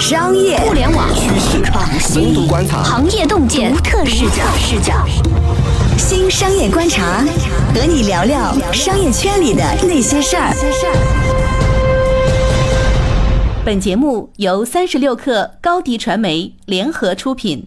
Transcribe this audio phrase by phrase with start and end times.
[0.00, 5.06] 商业、互联网、趋势、创新、深度观察、行业洞见、独特视角、视角。
[5.96, 7.24] 新商业观察，
[7.72, 10.52] 和你聊聊商业圈里的那些事儿。
[13.64, 17.64] 本节目由三十六氪高低传媒联合出品。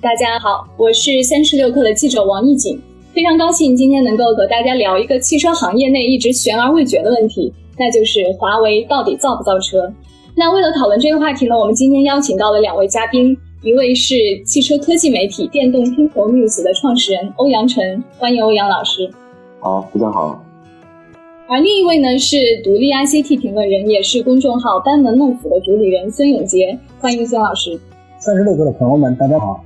[0.00, 2.80] 大家好，我是三十六氪的记者王艺锦，
[3.14, 9.92] 非常高兴今天能够和大家聊一个汽车行业内一直悬而未决的问题，那就是华为到底造不造车？
[10.34, 19.10] 那为了讨论这个话题呢，我们今天邀请到了两位嘉宾，一位是汽车科技媒体电动拼头 News 的创始人欧阳晨，欢迎欧阳老师。
[19.60, 20.40] 好，大家好。
[21.48, 27.78] 而另一位呢是独立 ICT 评论人，也是公众号班门弄斧的主理人孙永杰，欢迎孙老师。
[28.18, 29.64] 三十六氪的朋友们，大家好。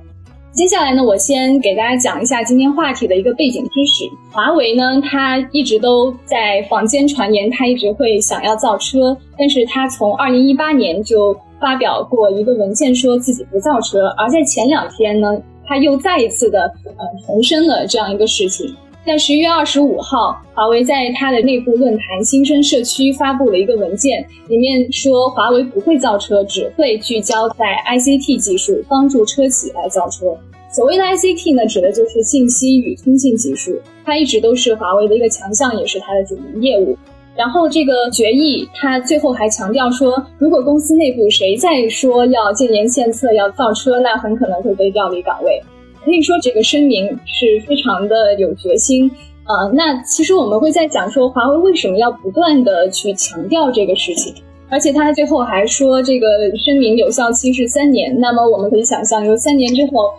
[0.53, 4.07] 接下来呢，我先给大家讲一下今天话题的一个背景知识。
[4.31, 14.05] 华为呢，它一直都在坊间传言，它一直会想要造车，但是它从二零一八年就发表过一个文件，说自己不造车。
[14.15, 18.75] 而在前两天呢，它又再一次的呃重申了这样一个事情。
[19.05, 30.27] 在十一月二十五号，华为在它的内部论坛新生社区发布了一个文件，里面说华为不会造车，只会聚焦在 ICT 技术，帮助车企来造车。
[30.73, 36.97] 所谓的 ICT 呢，指的就是信息与通信技术，它一直都是华为的一个强项，也是它的主营业务。
[37.35, 45.61] 然后这个决议，它最后还强调说，如果公司内部谁再说要建言献策要造车，那很可能会被调离岗位。
[46.03, 49.09] 可以说这个声明是非常的有决心，
[49.45, 54.33] 呃，那其实我们会在讲说华为为什么要不断的去强调这个事情，
[54.69, 56.27] 而且他最后还说这个
[56.57, 60.11] 声明有效期是三年，那么我们可以想象，有三年之后，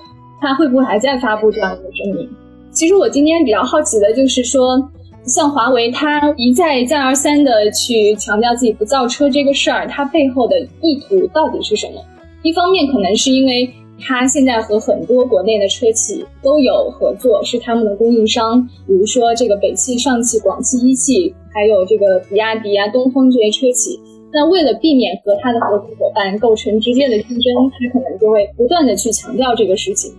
[0.44, 2.28] 他会不会还在发布这样一个声明？
[2.70, 4.90] 其实我今天比较好奇的就是说，
[5.24, 11.94] 像华为，它一再再而三的去强调自己不造车这个事儿，它背后的意图到底是什么？
[12.42, 13.72] 一方面可能是因为。
[14.06, 24.00] 它现在和很多国内的车企都有合作，是他们的供应商，比如说这个北汽、上汽、广汽、一汽，还有这个比亚迪啊、东风这些车企。
[24.32, 30.12] 那为了避免和它的合作伙伴构成直接的竞争，它可能就会不断的去强调这个事情。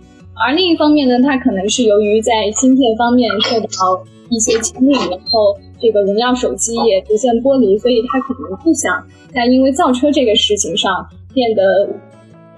[0.44, 11.88] 而另一方面呢，它可能是由于在芯片方面受到一些牵连，然后这个荣耀手机也逐渐剥离，所以它可能不想在因为造车这个事情上变得。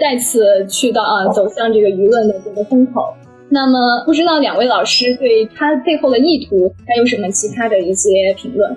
[0.00, 3.02] 再次去到啊，走向这个舆论的这个风口。
[3.48, 8.76] 那么，不知道两位老师对他背后的意图还有什么其他的一些评论？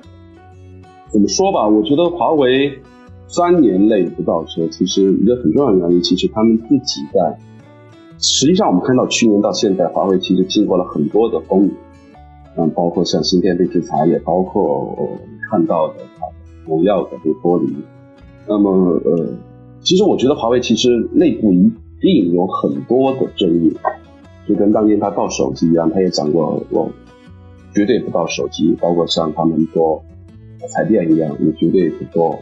[1.11, 2.73] 怎么说吧，我觉得华为
[3.27, 7.37] 三年内不造车，其实一个很重要的原因，其实他们自己在。
[8.21, 11.73] 实际上，我们看到去年到现在，华为其实经过了很多的风雨，
[12.55, 14.95] 嗯，包括像芯片被制裁，也包括
[15.49, 15.95] 看到的
[16.65, 17.75] 荣耀的被剥离。
[18.47, 18.69] 那么，
[19.03, 19.27] 呃。
[19.83, 23.75] 其实我觉得华为其实内部一定有很多的争议，
[24.47, 26.87] 就跟当年他造手机一样，他也讲过我
[27.73, 30.03] 绝对不造手机，包括像他们做
[30.67, 32.37] 彩电一样，也绝对不做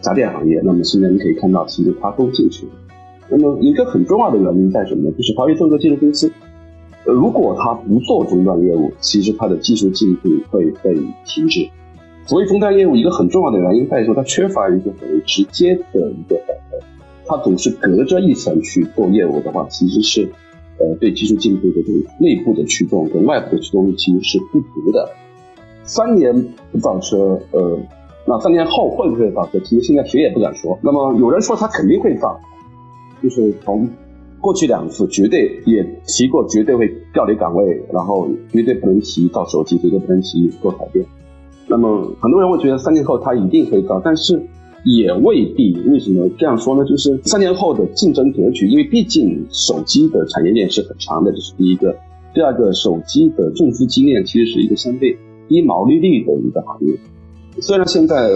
[0.00, 0.60] 家电行业。
[0.62, 2.72] 那么现在你可以看到，其实他都进去了。
[3.28, 5.14] 那么一个很重要的原因在什么呢？
[5.16, 6.30] 就是华为做个技术公司，
[7.04, 10.94] 如果他不做终端业务，其实它的技术进步会被
[11.24, 11.68] 停滞。
[12.26, 16.82] 所以终端业务一个很重要的原因在于说，它缺乏一个很直接的一个反馈。
[17.28, 20.28] 它总是隔着一层去做业务的话，其实是，
[20.78, 25.08] 呃，对技术进步的这种内部的驱动跟外部的驱动力其实是不足的。
[25.84, 27.78] 三年不造车，呃，
[28.26, 29.60] 那三年后会不会造车？
[29.60, 30.76] 其实现在谁也不敢说。
[30.82, 32.40] 那么有人说他肯定会造，
[33.26, 33.88] 就是从
[34.40, 41.04] 过去两次绝对也提过，绝对会调离岗位，然后绝对不能提造手机，绝对不能提做彩电。
[41.68, 44.40] 那么很多人会觉得三年后他一定会到，但是。
[44.84, 46.84] 也未必，为什么这样说呢？
[46.84, 51.96] 就是三年后的竞争格局，因为毕竟手机的产业链是很长的，这是第一个。
[52.32, 56.96] 第二个，手机的重资金链其实是一个相对低毛利率的一个行业。
[57.60, 58.30] 虽然现在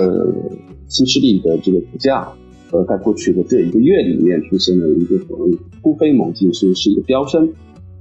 [0.89, 2.33] 新势力的这个股价，
[2.73, 7.53] 呃，在过去的这一个月里面出现了一个所谓突飞猛进，是是一个飙升，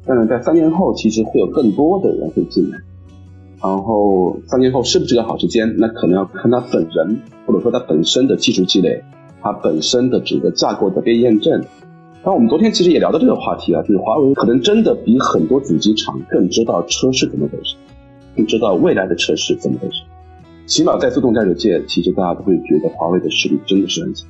[0.06, 2.78] 但是在三年后，其实会有更多的人会进来。
[3.62, 5.76] 然后三年后是不是个好时间？
[5.78, 9.04] 那可能要看他本人，或者说他本身的技术积累，
[9.42, 11.62] 他本身的整个架构的被验证。
[12.24, 17.76] 那我们昨天其实也聊到这个话题啊，就是华为可能真的比很多主机厂更知道车是怎么回事，
[18.36, 20.04] 更知道未来的车是怎么回事。
[20.66, 24.28] 起码在自动驾驶界，其实大家都会觉得华为的实力真的是很强。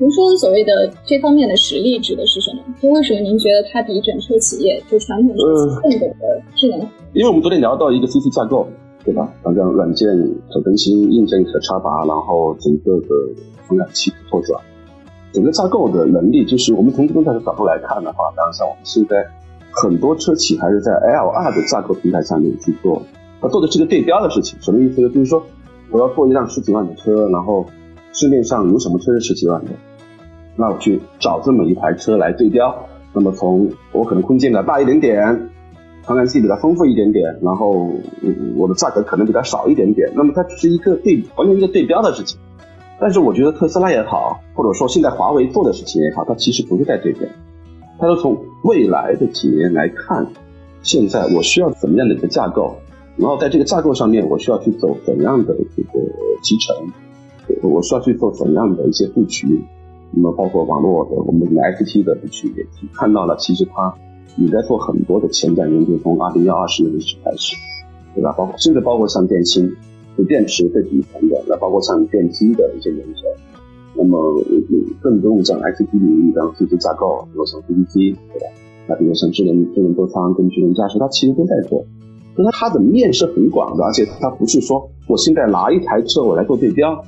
[0.00, 0.72] 您说所谓的
[1.04, 2.62] 这方面的实力指的是什么？
[2.80, 6.78] 就为什么您觉得它比整车企业就传统车企更懂得智能？
[7.14, 8.68] 因为我们昨天聊到一个 CC 架构，
[9.04, 9.28] 对吧？
[9.42, 10.08] 反正软件
[10.52, 13.08] 可更新，硬件可插拔，然后整个的
[13.66, 14.56] 传感器可拓展，
[15.32, 19.26] 整个架构的能力，就是我们从不同驾驶角度来看的话，当然像我们现在
[19.72, 23.02] 很多车企还是在 L2 的架构平台下面去做，
[23.40, 24.56] 它做的是个对标的事情。
[24.62, 25.08] 什么意思呢？
[25.08, 25.42] 就是说
[25.90, 27.66] 我要做一辆十几万的车，然后
[28.12, 29.70] 市面上有什么车是十几万的，
[30.56, 32.86] 那我去找这么一台车来对标。
[33.12, 35.50] 那么从我可能空间比较大一点点。
[36.04, 37.92] 传感器比较丰富一点点，然后
[38.56, 42.38] 我的价格可能比较少一点点，那么它只是一个对完全一个对标的事情。
[42.98, 47.28] 但是我觉得特斯拉也好，或者说现在华为做的事情也好，它其实不是在对标，
[47.98, 50.26] 它是从未来的几年来看，
[50.82, 52.74] 现在我需要怎么样的一个架构，
[53.16, 56.00] 然后在这个架构上面我需要去走怎样的这个
[56.40, 56.74] 集成，
[57.62, 59.62] 我需要去做怎样的一些布局，
[60.12, 63.94] 那么包括网络的我们的 IT 的布局也看到了，其实它。
[64.40, 66.92] 你在做很多的前瞻研究，从二零幺二十年
[67.24, 67.56] 开始，
[68.14, 68.30] 对吧？
[68.38, 69.68] 包括甚至包括像电芯、
[70.16, 73.22] 就电池最底层的，那包括像电机的一些研究，
[73.96, 74.40] 那么
[75.00, 78.46] 更多的像 IT 领域的技术架构，比如像 PPT，对吧？
[78.86, 81.84] 那比如像智能智能座舱跟智能驾驶，它其实都在做。
[82.36, 87.04] 那它的面是很广的，而且它不是说我现在拿一台车我来做对标，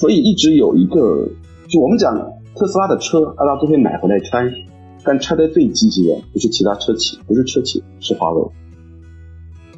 [0.00, 1.28] 所以一直有一个，
[1.68, 2.16] 就我们讲
[2.56, 4.50] 特斯拉的车，大家都会买回来拆。
[5.04, 8.42] 但拆的最积极的不是其他车企，不是车企，是华为。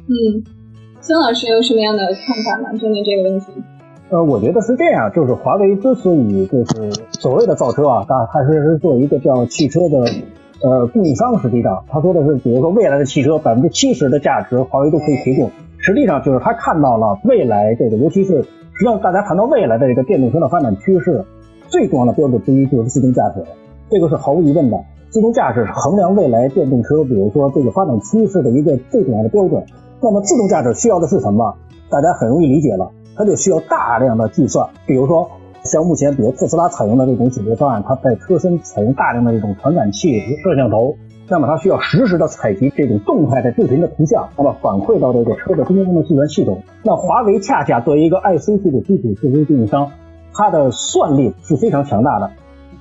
[0.07, 0.43] 嗯，
[1.01, 2.71] 孙老师有什么样的看法吗？
[2.79, 3.47] 针对这个问题？
[4.11, 10.05] 呃，我觉得是这样，就是华为之所以就是所谓的造车啊，它它是做一个叫汽车的
[10.61, 11.37] 呃供应商。
[11.41, 15.51] 实际上，他说的是，比如说未来的汽车百分之七十的价值，华为都可以提供。
[15.79, 21.25] 实际上就是他看到了未来这个，尤其是实际上大家谈到未来的这个电动车的发展趋势，
[21.67, 23.43] 最重要的标准之一就是自动驾驶，
[23.89, 24.77] 这个是毫无疑问的。
[25.09, 29.63] 自动驾驶是衡量未来电动车，比如说这个发展趋势的一个最重要的标准。
[30.01, 31.55] 那么自动驾驶需要的是什么？
[31.89, 34.67] 大家很容易理解了，它就需要大量的计算。
[34.87, 35.29] 比如说，
[35.63, 40.95] 像目前比如特斯拉采用的这种解决方案，它在车身采用大量的这种传感器、摄像头，
[41.29, 46.61] 那么它需要实时的采集这种动态的视频的图像，那么反馈到这个车的中央的计算系统。
[46.83, 49.91] 那华为恰恰作为一个 ICT 的基础设施供应商，
[50.33, 52.31] 它的算力是非常强大的。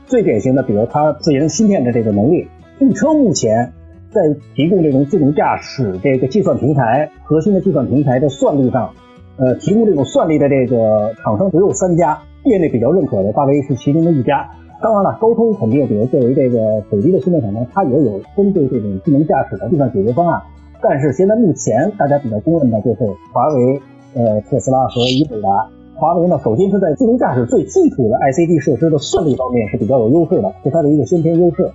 [0.07, 2.49] 最典型的，比如它自研芯片的这个能力，
[2.79, 3.73] 汽车目前
[4.11, 4.21] 在
[4.55, 8.91] 提供这种自动驾驶这个计算平台、核心的计算平台的算力上，
[9.37, 14.51] 呃，提供这种算力的这个厂商只有三家，业内比较认可的，大为是其中的一家。
[14.83, 20.43] 当然了，高通肯定，比如作为这个手机的芯片厂商，它也有针对这种智能驾驶的计算解决方案。
[20.83, 22.99] 但是现在目前大家比较公认的就是
[23.33, 23.81] 华为、
[24.15, 25.69] 呃，特斯拉和英伟达。
[25.95, 31.71] 华为呢，首先是在自动驾驶最基础的 I C D 设施的算力方面是比较有优势的，是它的一个先天优势。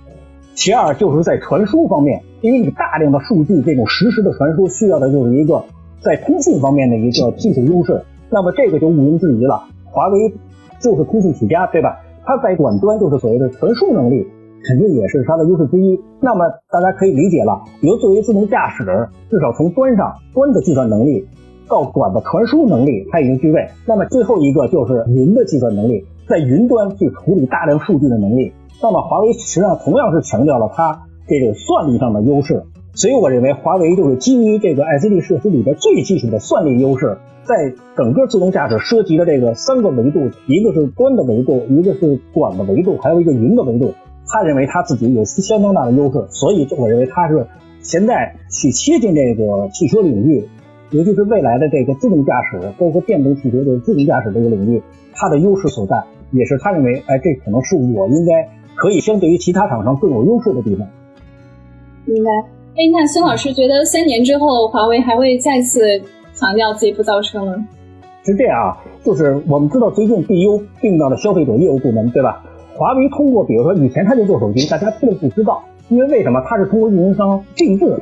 [0.54, 5.64] 其二就是在传输方面，因为你大量的数据这种实时的传输需要的就是一个
[6.02, 8.02] 在通信方面的一个技术优势。
[8.28, 10.34] 那么这个就毋庸置疑了，华为
[10.80, 12.00] 就是通信起家，对吧？
[12.28, 14.26] 它在短端就是所谓的传输能力，
[14.68, 15.98] 肯定也是它的优势之一。
[16.20, 21.26] 那么大家可以理解了，比如作为自动驾驶，至少从端上端的计算能力。
[21.70, 23.68] 到管的传输能力，它已经具备。
[23.86, 28.52] 那么最后一个就是云的计算能力，在云端去处理大量数据的能力。
[28.82, 32.62] 那么华为实际上同样是强调了它这种算力上的优势。
[32.94, 43.94] 所以我认为华为就是基于这个 ICT 设施里边最基础的算力优势，在整个自动驾驶涉及的这个三个维度，一个是端的维度，一个是管的维度，还有一个云的维度。
[44.26, 47.46] 他认为他自己有相当大的优势，所以我认为他是
[47.80, 50.46] 现在去切进这个汽车领域。
[50.90, 54.82] 尤其是未来的这个自动驾驶，包括电动汽车的自动驾驶这个领域，
[55.14, 60.86] 它的优势所在，也是他认为，哎，这可能是我应该可以相对于其他厂商更有优势的地方。
[62.06, 62.30] 明白。
[62.76, 66.00] 哎，那孙老师觉得三年之后，华为还会再次
[66.38, 67.66] 强调自己不造车吗？
[68.24, 72.44] 是这样啊，就是我们知道最近 BU 并到了消费者业务部门，对吧？
[72.76, 76.40] 华为通过，比如说以前他就做手机，大家并不知道，因为为什么？
[76.46, 77.98] 他是通过运营商进步。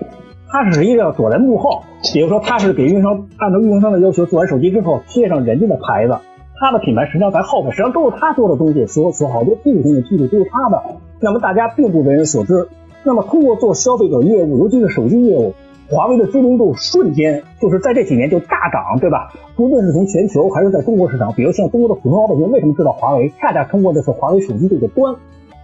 [0.48, 6.18] 他是实际上躲在幕后，比如说他是给运营商按照运营商的要求做完手机之后贴上人家的牌子，
[6.60, 10.82] 他的品牌实际上在后面，实际上都是他做的东西，所所好多技术性的技术都是他的，
[11.20, 12.68] 那么大家并不为人所知。
[13.02, 15.54] 那么通过做消费者业务，尤其是手机业务，
[15.88, 19.32] 华为的知名度瞬间就是在这几年就大涨，对吧？
[19.56, 25.16] 不论是从全球还是在中国市场，比如像中国的普通老百姓为什么知道华为，恰恰通过的是华为手机这个端，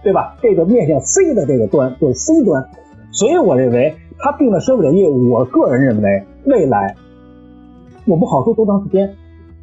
[0.03, 0.35] 对吧？
[0.41, 2.69] 这个面向 C 的这个端就是 C 端，
[3.11, 3.95] 所以我认为。
[4.19, 6.95] 他定了消费者业务，我个人认为未来
[8.05, 9.15] 我不好说多长时间，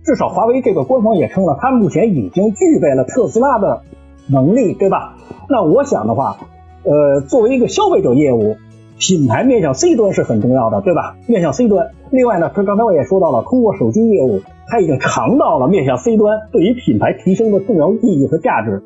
[0.05, 3.83] 至少华为这个官方也称了，他目前已经具备了特斯拉的
[4.26, 5.17] 能力，对吧？
[5.49, 6.37] 那我想的话，
[6.83, 8.57] 呃，作为一个消费者业务，
[9.00, 11.16] 品牌面向 C 端是很重要的，对吧？
[11.26, 11.92] 面向 C 端。
[12.11, 18.83] 另外呢，他刚才我也说到了，通过手机业务，他已经尝到了面向 C 端对于品牌提升的重要意义和价值。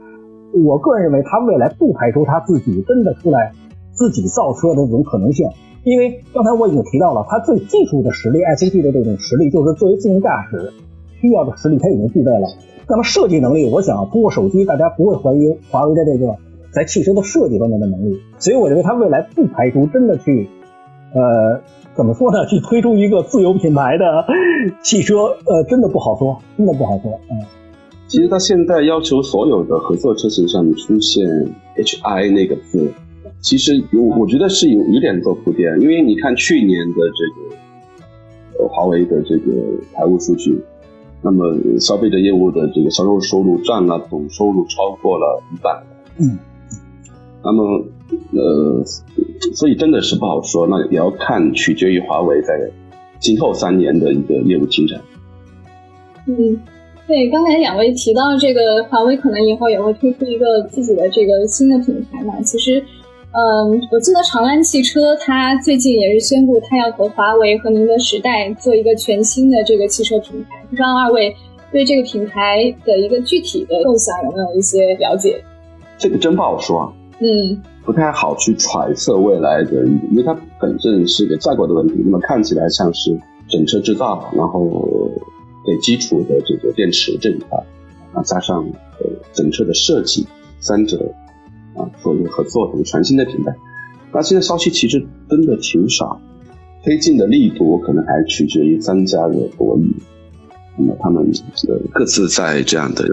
[0.65, 3.51] 我个人认为，他未来不排除他自己真的出来
[3.93, 5.49] 自己造车的这种可能性。
[5.83, 10.73] 因为刚才我已经提到了，它最基础的实力，ICT 的这种实力，就是作为自动驾驶
[11.21, 12.47] 需要的实力，它已经具备了。
[12.89, 16.37] 那么设计能力，我想通过手机，大家不会怀疑华为的这个
[16.75, 18.21] 在汽车的设计方面的能力。
[18.39, 20.49] 所以我认为它未来不排除真的去，
[21.15, 21.61] 呃，
[21.95, 22.45] 怎么说呢？
[22.47, 24.27] 去推出一个自有品牌的
[24.83, 27.19] 汽车，呃，真的不好说，真的不好说。
[27.31, 27.39] 嗯，
[28.09, 31.27] 其实它现在要求所有的合作车型上面出现
[31.77, 32.91] HI 那个字。
[33.41, 39.53] 其实有，我觉得是有有点做铺垫，因为你看去年的这个呃华为的这个
[39.93, 40.59] 财务数据，
[41.21, 45.83] 那么消费者业务的这个销售收入占了总收入超过了一半。
[46.17, 46.39] 嗯，
[47.45, 47.85] 那么
[48.33, 48.83] 呃，
[49.55, 52.55] 所以真的是不好说，那也要看取决于华为在
[53.21, 55.01] 今后三年的一个业务进展。
[56.27, 56.61] 嗯，
[57.07, 62.83] 对，刚才两位提到这个华为可能以后也会推出一个自己的这个新的品牌嘛，其实。
[63.37, 70.65] 嗯，我记得长安汽车，它最近也是宣布，它要和华为和宁德时代做一个全新的这个汽车品牌。
[70.71, 71.35] 不知道二位
[71.73, 75.43] 对这个品牌的一个具体的构想有没有一些了解？
[75.99, 81.95] 这个真不好说，嗯，不太好去揣测未来的，因为它本身是个架构的问题。
[82.05, 83.19] 那么看起来像是
[83.49, 85.11] 整车制造，然后
[85.65, 87.59] 对基础的这个电池这一块，
[88.13, 88.65] 啊，加上
[88.99, 90.27] 呃整车的设计，
[90.61, 91.15] 三者。
[91.77, 93.53] 啊，做一个合作，一个全新的品牌。
[94.13, 96.21] 那现在消息其实真的挺少，
[96.85, 99.93] 推进的力度可能还取决于三家的博弈。
[100.79, 101.29] 那么他们
[101.69, 103.05] 呃各自在这样的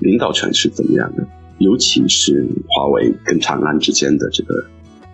[0.00, 1.24] 领导权是怎么样的？
[1.58, 4.64] 尤其是华为跟长安之间的这个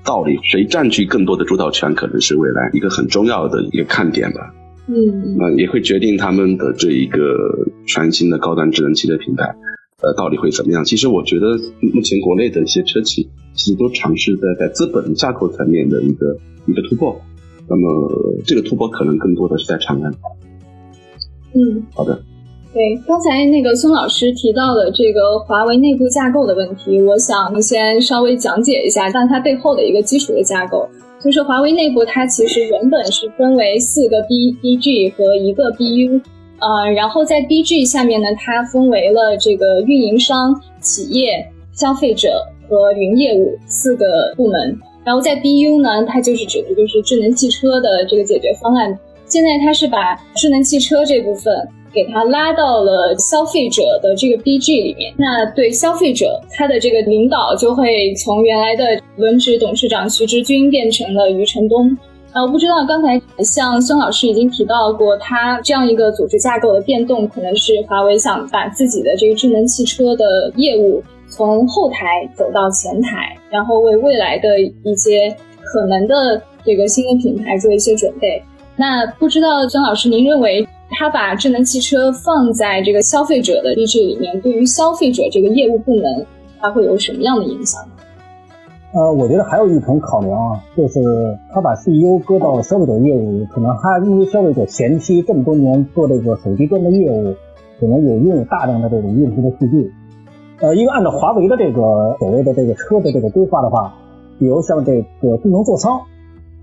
[0.04, 4.54] 道理，谁占据更多的主导权，可能是未来一个很重要的一个看点吧。
[4.86, 7.18] 嗯，那也会决定他们的这一个
[7.86, 9.54] 全新的高端智能汽车品牌。
[10.02, 10.84] 呃，到底会怎么样？
[10.84, 11.56] 其实我觉得，
[11.94, 16.36] 目前国内的一些车企其实都尝试在在资本架构层面的一个
[16.66, 17.18] 一个突破。
[17.66, 18.12] 那么，
[18.44, 20.12] 这个突破可能更多的是在长安。
[21.54, 22.22] 嗯，好的。
[22.75, 30.88] 对，刚才那个孙老师提到的这个华为内部架构的问题，我想先稍微讲解一下，但它背后的一个基础的架构，
[31.23, 36.21] 就是华为内部它其实原本是分为四个 B B G 和一个 B U。
[36.59, 42.28] 呃，然后在 BG 下面呢，它分为了这个运营商、企业、消费者
[42.69, 44.76] 和云业务四个部门。
[45.04, 48.99] 然后在 BU 呢，它就是指的就是智能汽车的这个解决方案。
[49.26, 51.54] 现在它是把智能汽车这部分
[51.94, 55.14] 给它拉到了消费者的这个 BG 里面。
[55.16, 58.84] 那对消费者，它的这个领导就会从原来的
[59.16, 61.96] 轮值董事长徐直军变成了余承东。
[62.32, 75.32] 呃，我不知道刚才像孙老师已经提到过，他这样一个组织架构的变动，可能是华为想把自己的这个智能汽车的业务从后台走到前台，然后为未来的一些
[75.62, 78.42] 可能的这个新的品牌做一些准备。
[78.76, 80.66] 那不知道孙老师，您认为
[80.98, 86.26] 他把智能汽车放在这个消费者的 B G 里面，对于消费者这个业务部门，
[86.60, 87.80] 它会有什么样的影响？
[88.92, 91.02] 呃，我觉得还有一层考量啊，就是
[91.52, 97.34] 他把 CEO 搁到了消费者业务，可能他因为消费者前期这么多年做这个手机端的业务，
[97.80, 99.92] 可能有拥有大量的这种用户的数据。
[100.60, 103.92] 呃，因为按照华为的这个所谓的这个车的这个规划的话，
[104.38, 106.00] 比如像这个智能座舱，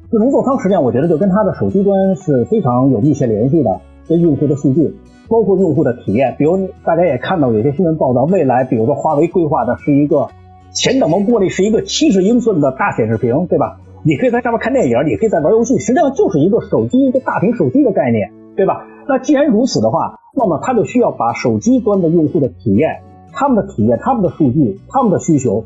[0.09, 4.96] 智能座舱实际上我觉得就跟它的手机端是非常有密切联系的，跟用户的数据，
[5.29, 6.36] 包括用户的体验。
[6.38, 10.29] 比如大家也看到有些新闻报道，未来比如说华为规划的是一个。
[10.74, 13.81] 前挡风玻璃是一个七十英寸的大显示屏，对吧？
[14.03, 18.86] 你可以在上面看电影，你可以在玩游戏，实际上就是一个手机，一个大屏手机的概念，对吧？
[19.05, 23.01] 那既然如此的话，那么它就需要把手机端的用户的体验、
[23.34, 25.65] 他们的体验、他们的数据、他们的需求，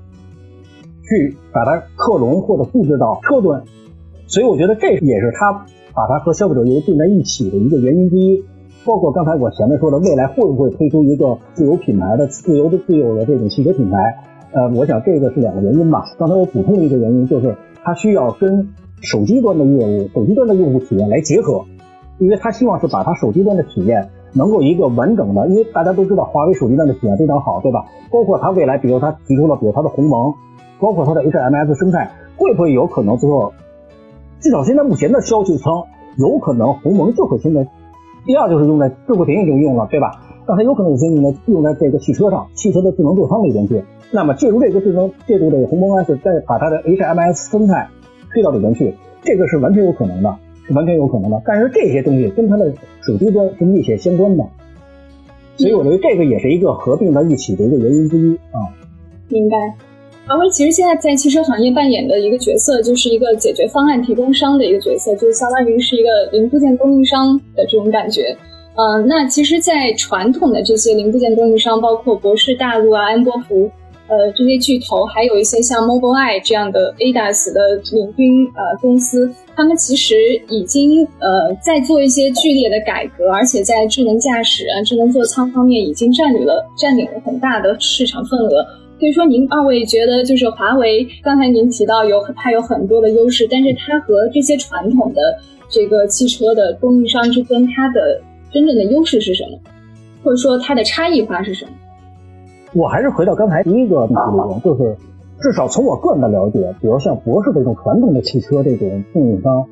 [1.07, 3.61] 去把它克隆或者复制到车端。
[4.25, 8.43] 所以我觉得这也是它把它和消费者业务并在一起的一个原因之一。
[8.85, 13.97] 包括刚才我前面说的，未来会不会推出一个自有品牌的、自由的、自有的这种汽车品牌？
[14.53, 16.03] 呃，我想这个是两个原因吧。
[16.19, 18.69] 刚才我补充的一个原因就是，它需要跟
[19.01, 21.65] 手机端的业务、手机端的用户体验来结合，
[22.19, 27.85] 因为它希望是把它手机端的体验能够一个完整的，因为大家都知道华为手机端的体验非常好，对吧？
[28.11, 30.35] 包括它未来，比如它提出了，比如它的鸿蒙，
[30.79, 33.51] 包括它的 HMS 生态，会不会有可能最后，
[34.39, 35.83] 至少现在目前的消息称，
[36.17, 37.67] 有可能鸿蒙就会现在，
[38.25, 40.21] 第二就是用在智慧屏已经用了，对吧？
[40.47, 43.83] 但它有可能有些用在用在这个汽车上，汽车的智能座舱里边去。
[44.11, 47.89] 那么借助这个智能，借助这个鸿蒙 S，再把它的 HMS 生态
[48.31, 50.37] 推到里边去，这个是完全有可能的，
[50.67, 51.41] 是完全有可能的。
[51.43, 54.45] 但是这些东西跟它的手机端是密切相关的，
[55.57, 58.69] 所以我觉得这个也是一个合并到一起的一个原因之一啊。
[59.29, 59.73] 明白。
[60.27, 68.35] 华为其实现在在汽车行业扮演的一个角色，就是一个解决方案提供商的一个角色，就相当于是一个零部件供应商的这种感觉。
[68.75, 73.69] 嗯，那其实，在传统的这些零部件供应商，包括博世大陆啊、安波福，
[74.07, 80.15] 呃，这些巨头，还有一些像 Mobileye 这样的 ADAS 的领军呃公司，他们其实
[80.49, 88.65] 已经呃在做一些剧烈的改革，而且在智能驾驶啊、智能座舱方面已经占领了占领了很大的市场份额。
[88.97, 95.21] 所以说，您二位觉得，就是华为，刚才您提到有它有很多的优势，但是它和这些传统的
[95.69, 98.21] 这个汽车的供应商之间，它的
[98.53, 99.59] 真正的优势是什么？
[100.23, 101.71] 或者说它的差异化是什么？
[102.73, 104.95] 我还是回到刚才第一个问题里面，就是
[105.41, 109.67] 至少从我个人的了解，比如像博世这种传统的汽车这种供应商，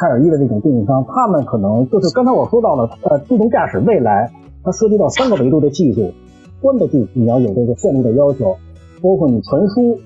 [0.00, 4.32] 海尔一的这种供应商，他们可能就是刚才我说到了，呃，自动驾驶未来
[4.64, 6.14] 它涉及到三个维度的技术。
[6.60, 8.56] 端的地你要有这个线路的要求，
[9.02, 9.98] 包括你传输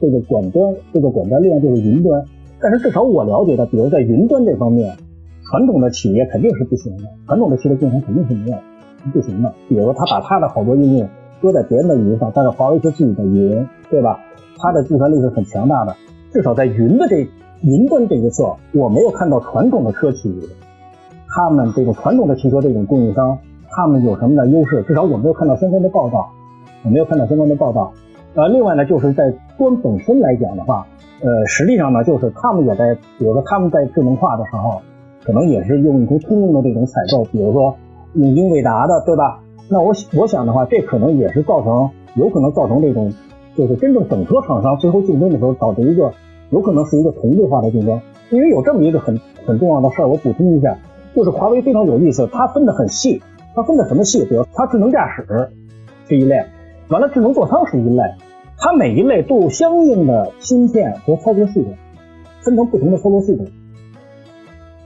[0.00, 2.24] 这个管端，这个管端另外就是云端。
[2.60, 4.94] 但是至少我了解的，比如在云端这方面，
[5.50, 8.56] 传统的企业肯定是不行的，传统的汽车工厂肯定是没有
[9.12, 9.54] 不行的。
[9.68, 11.08] 比如说他把他的好多应用
[11.40, 14.20] 搁在别人的云上，但是华为是自己的云，对吧？
[14.58, 15.96] 它的计算力是很强大的。
[16.32, 17.26] 至少在云的这
[17.62, 20.30] 云端这一侧，我没有看到传统的车企，
[21.28, 23.38] 他们这种传统的汽车这种供应商。
[23.70, 24.82] 他们有什么的优势？
[24.82, 26.30] 至少我没有看到相关的报道，
[26.84, 27.92] 我没有看到相关的报道。
[28.34, 30.86] 呃，另外呢，就是在端本身来讲的话，
[31.20, 34.80] 呃，实际上呢，就是他们也在，比如说他们在智能化的时候，
[35.24, 37.74] 可能也是用一些通用的这种采购，比如说
[38.14, 39.40] 用英伟达的，对吧？
[39.68, 43.12] 那我我想的话，这可能也是造成，有可能造成这种，
[43.56, 46.12] 就是真正整车厂商最后竞争的时候，导致一个
[46.50, 48.00] 有可能是一个同质化的竞争。
[48.30, 50.78] 因为有这么一个很很重要的事儿，我补充一下，
[51.16, 53.20] 就是华为非常有意思，它分得很细。
[53.54, 54.24] 它分的什么细？
[54.24, 55.50] 比如它智能驾驶
[56.08, 56.44] 是一类，
[56.88, 58.02] 完了智能座舱是一类，
[58.58, 61.74] 它每一类都有相应的芯片和操作系统，
[62.42, 63.46] 分成不同的操作系统。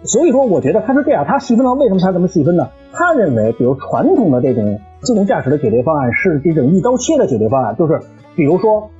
[0.04, 2.68] 所以说，我觉得它是这样，它细分到为什么它这么细分呢？
[2.92, 8.00] 他认为，比如传统的这种自动驾驶的解决方案是这种一刀切的解决方案，就是
[8.36, 8.90] 比如说，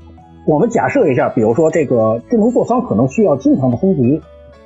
[0.47, 4.23] 我们假设一下，比如说这个智能座舱可能需要经常的升级，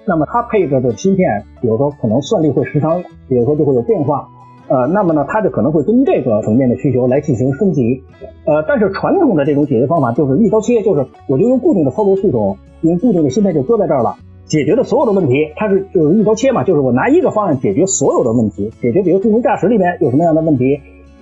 [0.06, 4.28] 那么它配置的芯片，比如说可能算力会时常，比如说就会有变化。
[4.68, 8.02] 呃，那么呢，它就可能会根据这个层面的需求来进行升级。
[8.44, 20.80] 呃，但是传统的这种解决方法就是一刀切，就是我就用固定的操作系统，用固定的芯片就搁在这儿了，解决的所有的问题，它是就是一刀切嘛，就是我拿一个方案解决所有的问题，解决比如智能驾驶里面有什么样的问题，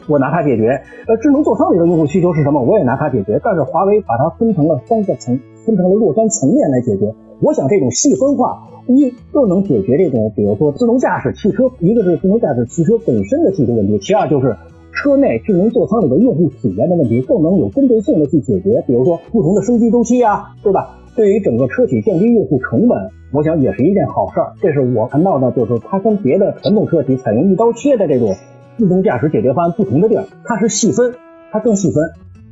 [0.08, 0.82] 我拿它解决。
[1.06, 3.40] 呃，智能座舱里的用户需求是什么，我也拿它解决。
[3.44, 7.14] 但是华为把它分成了三个层，分成了若干层面来解决。
[7.40, 14.56] 我想这种细分化，一更能解决这种，比如说自动驾驶汽车，一个是自动驾驶汽车本身的技术问题，其二就是
[14.92, 18.82] 车内智能座舱里的用户体验的问题，更能有针对性的去解决。
[18.86, 20.98] 比如说不同的升级周期啊，对吧？
[21.14, 24.52] 对于整个车企降低用户成本，我想也是一件好事儿。
[24.60, 28.34] 这是我看到的，就是它跟别的传统车企采用一刀切的这种
[28.78, 31.14] 自动驾驶解决方案不同的地儿，它是细分，
[31.50, 32.04] 它更细分。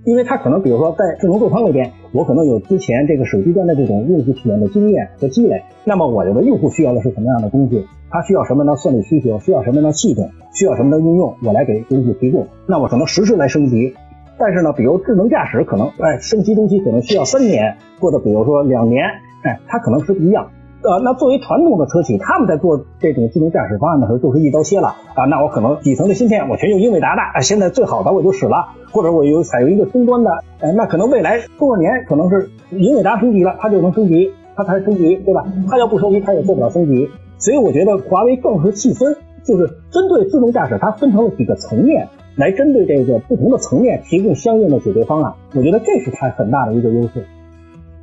[0.05, 5.63] 因为它可能，比如说在智能座舱里边，我可能有之前这个手机端的这种用户体验的经验和积累。
[5.85, 7.87] 那么我认为用户需要的是什么样的东西？
[8.11, 9.41] 他需要什么样的算力需求？
[9.41, 10.31] 需要什么样的系统？
[10.53, 11.35] 需要什么的应用？
[11.43, 12.47] 我来给用户提供。
[12.67, 13.95] 那我可能实时来升级。
[14.37, 19.05] 但是呢，比如智能驾驶可能，哎，升级周期可能需要三年，或者比如说两年，
[19.43, 20.51] 哎，它可能是不一样。
[20.85, 25.25] 呃，那作为传统的车企，他们在做这种自动驾驶方案的时候，就是一刀切了啊。
[25.25, 35.47] 那我可能底层的芯片我全用英伟达的，啊，现在最好的我就使了，或者我有采用一个终端的，呃，那可能未来多少年可能是英伟达升级了，它就能升级，它才升级，对吧？
[35.71, 37.09] 它要不升级，它也做不了升级。
[37.39, 45.33] 所以我觉得华为更是细分，就是针对自动驾驶，它分成了几个层面，来针对这个不同的层面提供相应的解决方案。
[45.55, 47.25] 我觉得这是它很大的一个优势。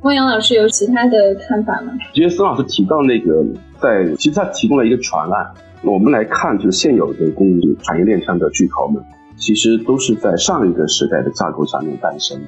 [0.02, 1.92] 汪洋老师有其他的看法吗？
[1.92, 3.44] 我觉得孙老师提到那个，
[3.80, 5.54] 在其实他提供了一个传案。
[5.84, 9.00] 我们来看，就是现有的供应产业链上的巨头们，
[9.36, 12.40] 其实都是在上一个时代的架构下面诞生。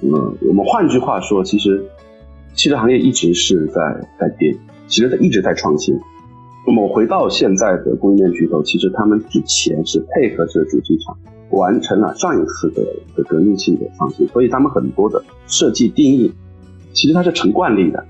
[0.00, 1.84] 嗯，我们换句话说，其实
[2.54, 3.80] 汽车行业一直是在
[4.20, 5.98] 在变，其实它一直在创新。
[6.68, 11.16] 那么回到现在的供应链巨头，其实他们之前是配合着主机厂
[11.50, 12.82] 完成了上一次的
[13.16, 16.32] 的革命性的创新，所以他们很多的设计定义。
[16.96, 18.04] 其实它是成惯例的，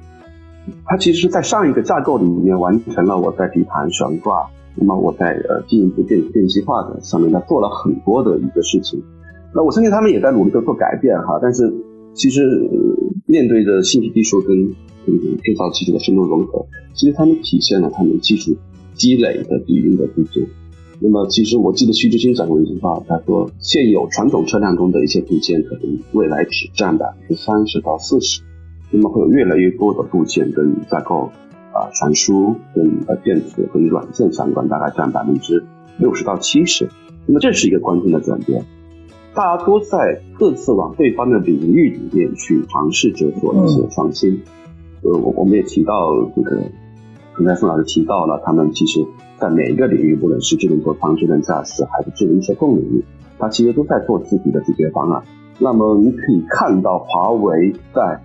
[0.87, 9.03] 它其实是在上一个架构里面完成了我在底盘悬挂，那么我在呃进一步电电机化的上面，它做了很多的一个事情。
[9.53, 11.75] 那我相信他们也在努力的做改变哈，但是
[12.15, 12.41] 其实
[13.27, 14.57] 面对着信息技术跟
[15.07, 18.57] 嗯制造技术的深度融合，其实他们体现了他们技术
[18.95, 20.41] 积累的底蕴的不足。
[20.99, 28.41] 那么，其实我记得徐志新讲过一句话，他说现有传统车辆中的一些部件，可能未来只占百分之三十到四十，
[28.97, 31.31] 那么会有越来越多的部件跟架构
[31.73, 35.63] 啊、传输跟呃电子和软件相关，大概占百分之
[35.99, 36.89] 六十到七十。
[37.27, 38.65] 那么这是一个关键的转变，
[39.35, 44.41] 大家都在各自往对方的领域里面去尝试着做一些创新。
[45.03, 46.63] 呃，我我们也提到这个，
[47.35, 49.07] 刚才宋老师提到了，他们其实。
[49.39, 53.05] 在每一个领域，不论是智能座舱、智能驾驶，还是智能车控领域，
[53.39, 55.23] 它其实都在做自己的解决方案。
[55.59, 58.19] 那么你可以看到，华为在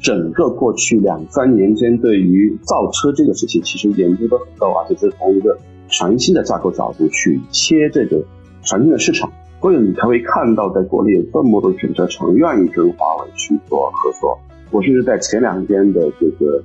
[0.00, 8.22] 整个过去两三年间，对于造车这个事情，其实研究的很够，啊，就是从一个全新的架构角度去切这个
[8.62, 14.38] 全新的市场，所以你才会看到，在国内有这么多选择厂愿意跟华为去做合作。
[14.70, 16.62] 我甚至在前两天的这个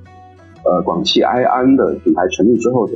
[0.63, 2.93] 呃广汽埃安的品牌成立之后的。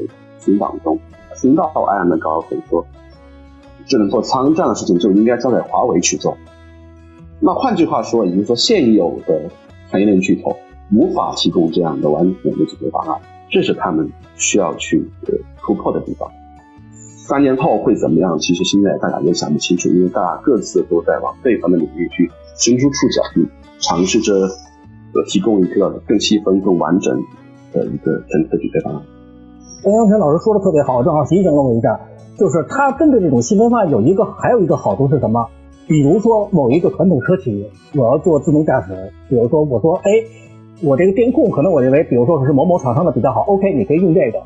[0.48, 1.00] 领导中
[1.41, 2.86] 听到埃安的高层说，
[3.88, 6.38] 智能座舱这样的事情就应该交给华为去做。
[7.39, 9.50] 那换句话说，也就是说，现有的
[9.91, 10.58] 产业链巨头
[10.93, 15.10] 无法提供这样的完整的解决方案，这是他们需要去
[15.62, 16.30] 突破的地方。
[17.28, 18.38] 三年后会怎么样？
[18.38, 27.19] 其实现在大家也想不清楚，因为大家各自都在往对方的领域去伸出触角，尝试着呃提供一个更细分、更完整
[27.74, 29.02] 的一个整体的解决方案。
[29.86, 32.00] 欧阳泉老师说的特别好，正好提醒了我一下，
[32.38, 35.48] 就是他针对这种细分化有一个还有一个好处是什么？
[35.88, 40.10] 比如说某一个传统车企，我要做自动驾驶，比如说我说，哎，
[40.82, 44.39] 我这个电控可能我认为，比如说是某某厂商的比较好，OK，你可以用这个。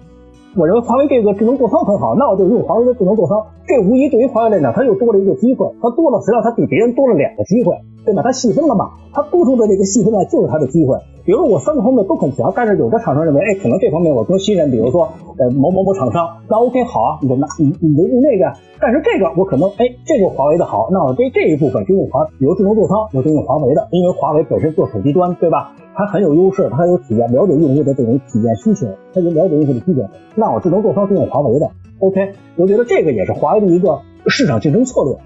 [0.57, 3.41] 我认为华为这个智能座舱很好，那我就用华为的智能座舱。
[3.65, 7.75] 这无疑对于华为来讲，它又多了一个机会，它多了，实际上它比别人多了两个机会。
[8.05, 8.21] 对吧？
[8.23, 8.91] 它细分了嘛？
[9.13, 10.97] 它多出的这个细分呢，就是它的机会。
[11.25, 18.51] 比如我三个方面都很强，但是有的厂商认为，哎，可能这方面我更信任，比如说呃某某某厂商，那 OK 好啊，你就拿你你就用那个。
[18.81, 25.73] 但是这个我可能哎，这个华为的好，那我这这一部分就用华，比如智能座舱我就用华为的，因为华为本身做手机端，对吧？
[25.93, 30.01] 它很有优势，它有体验，了解用户的这种体验需求，它就了解用户的需求。
[30.35, 32.31] 那我智能座舱就用华为的，OK？
[32.55, 35.17] 我觉得这个也是华为的一个市场竞争策略。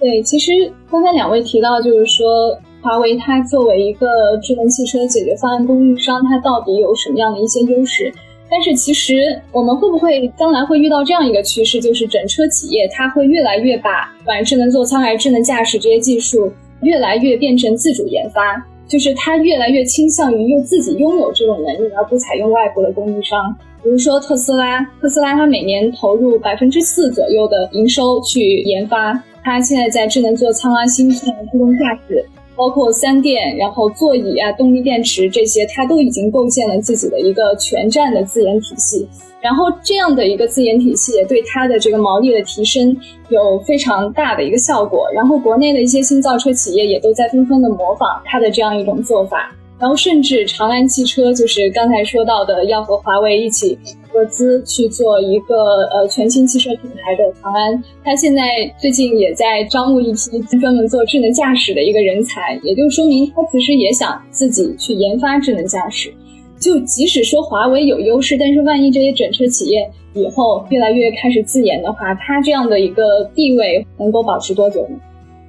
[0.00, 4.06] 对，其实刚才两位提到，就是说华为它作为一个
[4.42, 8.10] 智能汽车解决方案供应商，它到底有什么样的一些优势？
[8.50, 23.54] 但是其实我们会不会将来会遇到这样一个趋势，就是整车企业它会越来越把不管智能座舱还是智能驾驶这些技术，越来越变成自主研发，就是它越来越倾向于用自己拥有这种能力，而不采用外部的供应商。
[23.82, 29.22] 比如说特斯拉，特斯拉它每年投入百分之四左右的营收去研发。
[29.42, 31.18] 它现在在智能座舱啊、芯片、
[31.50, 32.22] 自动驾驶，
[32.54, 39.08] 包括三电，然后座椅啊、动力电池这些，它都已经构建了自己的一个全站的自研体系。
[39.40, 42.94] 然后这样的一个自研体系，也对它的这个毛利的提升
[43.30, 45.06] 有非常大的一个效果。
[45.14, 49.50] 然后国内的一些新造车企业也都在纷纷的模仿它的这样一种做法。
[49.80, 53.76] 然后甚至长安汽车，就是刚才说到的，要和华为一起。
[54.12, 55.54] 合资去做一个
[55.92, 58.42] 呃全新汽车品牌的长安，它现在
[58.76, 66.12] 最近也在招募一批专门做智能驾驶的一个人才，也就说明它其实也想自己去研发智能驾驶。
[66.58, 74.96] 就即使说华为有优势，但是万一这些整车企业以后越来越开始自研的话，它这样的一个地位能够保持多久呢？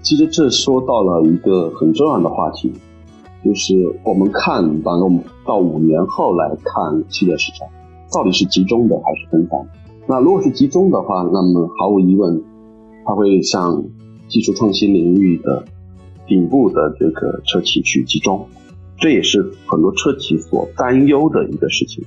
[0.04, 2.72] 其实这说到了一个很重要的话题，
[3.44, 7.68] 就是我们看，当我们到五年后来看汽车市场。
[8.14, 9.58] 到底是集中的还是分散？
[10.06, 12.44] 那如果是集中的话，那么毫无疑问，
[13.06, 13.86] 它会向
[14.28, 15.64] 技术创新领域的
[16.28, 18.48] 顶部的这个车企去集中，
[18.98, 22.04] 这也是很多车企所担忧的一个事情。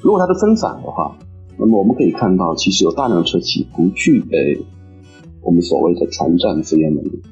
[0.00, 1.16] 如果它是分散的话，
[1.56, 4.60] 那么我们可以看到，其实有大量车企不具备
[5.40, 7.22] 我们所谓的全站资源能力，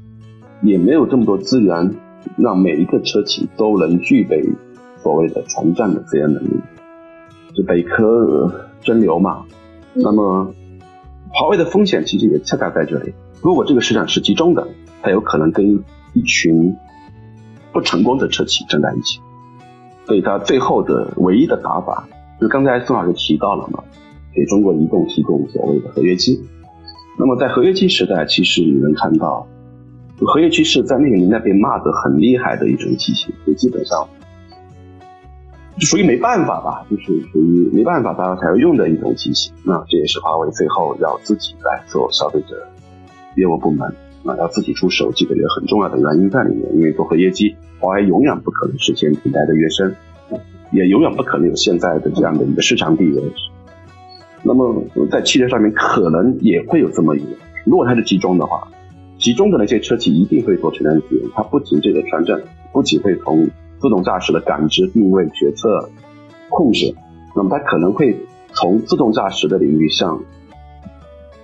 [0.62, 1.94] 也没有这么多资源
[2.36, 4.42] 让每一个车企都能具备
[4.98, 6.60] 所谓的全站的资源能力。
[7.54, 9.44] 就北科争流嘛，
[9.92, 10.52] 那么
[11.32, 13.14] 华为的风险其实也恰恰在这里。
[13.40, 14.66] 如果这个市场是集中的，
[15.02, 15.84] 它有可能跟
[16.14, 16.76] 一群
[17.72, 19.20] 不成功的车企站在一起，
[20.06, 22.08] 所以它最后的唯一的打法，
[22.40, 23.84] 就刚才孙老师提到了嘛，
[24.34, 26.40] 给中国移动提供所谓的合约机。
[27.16, 29.46] 那么在合约机时代，其实你能看到，
[30.18, 34.08] 合约机是在那个年代被骂得很厉害的一种机型，就基本上。
[35.76, 39.52] 就属于没办法吧，就是属于没办法大家才要用的一种机型。
[39.64, 42.68] 那这也是华为最后要自己来做消费者
[43.34, 46.72] 业务部门，那要自己出手，这个很重要的原因在里面。
[46.76, 49.92] 因为做合约机，华为永远不可能实现品牌的跃升，
[50.70, 53.20] 也永远不可能有现在的这样的一个市场地位。
[54.44, 58.68] 那么在汽车上面可能也会有这么一个，如果它是集中的话，
[59.18, 61.30] 集中的那些车企一定会做全站体验。
[61.34, 62.40] 它不仅这个全站，
[62.72, 63.48] 不仅会从
[63.80, 65.88] 自动驾驶的感知、定位、决策、
[66.50, 66.94] 控制，
[67.34, 68.16] 那么它可能会
[68.52, 70.20] 从自动驾驶的领域向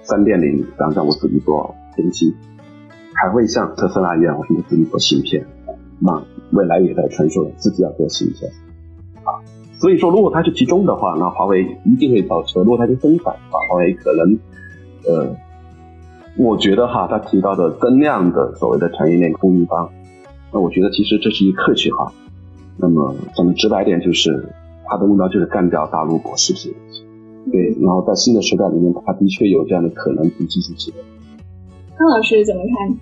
[0.02, 2.34] 三电领域，比方说我自己做分析。
[3.12, 5.44] 还会像特斯拉一样，我自己做芯片，
[5.98, 8.50] 那未来也在传说自己要做芯片
[9.24, 9.44] 啊。
[9.78, 14.38] 所以说，如果它是集中的话，那华为一定会造车；如果它是分散的话，华为可能，
[15.04, 15.36] 呃，
[16.36, 19.90] 我觉得哈，他提到的增量的所谓的产业链供应方，
[20.52, 22.12] 那我觉得其实这是一客气话。
[22.78, 24.48] 那么讲的直白点，就是
[24.86, 26.72] 他的目标就是干掉大陆国食品。
[27.50, 30.96] 对，然后在新的时代里面，他的确有这样的可能去继续起来。
[31.98, 32.96] 康老师怎么看？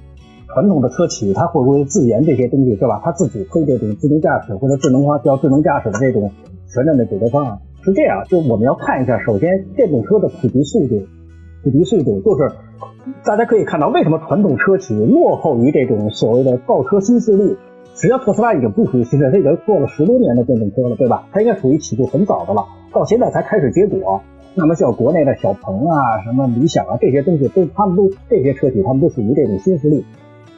[0.54, 3.00] 传统的车企，它会不会自研这些东西，是吧？
[3.04, 6.32] 它自己推这种自动驾驶或者智能化叫智能驾驶的这种
[6.72, 7.58] 全站的解决方案？
[7.82, 11.02] 是这样，就我们要看一下，首先电动车的普及速度，
[11.62, 12.50] 普及速度就是
[13.24, 17.56] 大家可以看到，为什么传统车企落后于这种所谓的造车新势力？
[17.94, 21.26] 实际上，特斯拉已经不属于新势力，它已经做了十多年的电动车了，对吧？
[21.32, 24.20] 它应该属于起步很早的了，到现在才开始结果。
[24.54, 30.04] 那么像国内的小鹏啊、什么理想啊这些东西，都他们都这些车企，他们都属于这种新势力。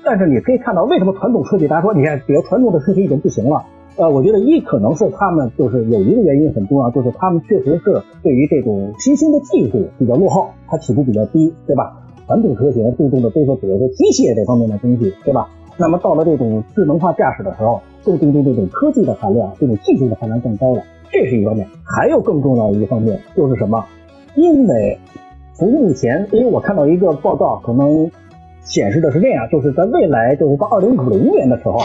[0.05, 3.65] 但是你可以看到，为什么传统车企大家说，你看，比如传统的车企已经不行了？
[3.97, 11.97] 呃，我觉得一可能是他们就是有一个原因很重要，就是他们确实是对于这种新兴的技术比较落后，它起步比较低，对吧？
[12.31, 15.51] 传统车型注重的都是比如说机械这方面的东西，对吧？
[15.77, 21.67] 那么到了这种智能化驾驶的时候，更注重这种科技的含量，这种技术的含量更高了，这是一方面。
[21.85, 23.85] 还有更重要的一个方面就是什么？
[24.37, 24.97] 因为
[25.55, 28.09] 从目前，因为我看到一个报告，可能。
[28.63, 31.79] 显示的是这样，就是在未来，就是到二零五零年的时候，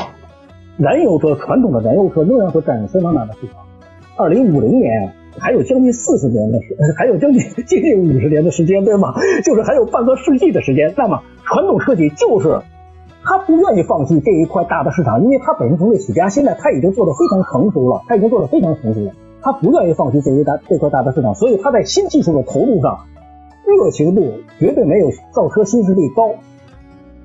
[0.78, 3.64] 燃油车传统的燃油车仍然会占相当大的市场。
[4.18, 9.14] 二零五零年还有将近四十年的时，还有将近接近五十年的时间，对吗？
[9.44, 10.94] 就是还有半个世纪的时间。
[10.98, 12.62] 那么传统车企就是
[13.24, 23.00] 他不愿意放弃这一块大的市场，因为他本身从业起家，现在他已经做的非常成熟了，他已经做的非常成熟了，他不愿意放弃这一大这块大的市场，所以他在新技术的投入上
[23.66, 26.36] 热情度绝对没有造车新势力高。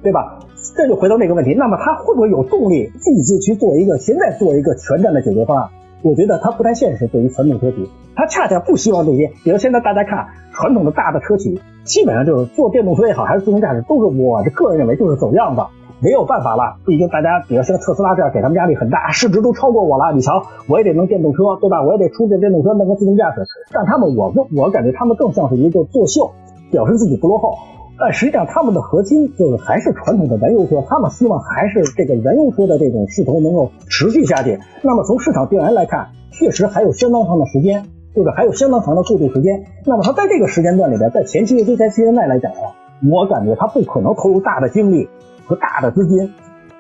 [0.03, 0.39] 对吧？
[0.75, 5.69] 这就回到那个问题，那么他会不会有动力自己去做一个现在做一个全站的解决方案？
[6.03, 7.07] 我觉得它不太现实。
[7.07, 9.33] 对于传统车企，它恰恰不希望这些。
[9.45, 15.63] 比如现在大家看传统的大的车企，基本上就是做电动车也好，还是自动驾驶，都是我这个人认为就是走样子，
[16.01, 16.77] 没有办法了。
[16.87, 20.13] 毕竟大家比如像特斯拉这样，给他们压力很大，市值都超过我了。
[20.13, 21.83] 你瞧，我也得弄电动车，对吧？
[21.83, 23.45] 我也得出这电动车，弄个自动驾驶。
[23.73, 26.33] 但他们，我我感觉他们更像是一个作秀，
[26.71, 27.55] 表示自己不落后。
[28.01, 34.59] 但实际上，他们的核心就是还是传统的燃油车，他们希望还是这个燃油车的这种势头能够持续下去。
[34.81, 37.85] 那么从市场调研来看，确实还有相当长的时间，
[38.17, 39.65] 就是还有相当长的过渡时间。
[39.85, 42.73] 那么他在这个时间段里边，在前期对在现在来讲的话，
[43.13, 45.11] 我感觉他不可能投入大的精力
[45.45, 46.33] 和大的资金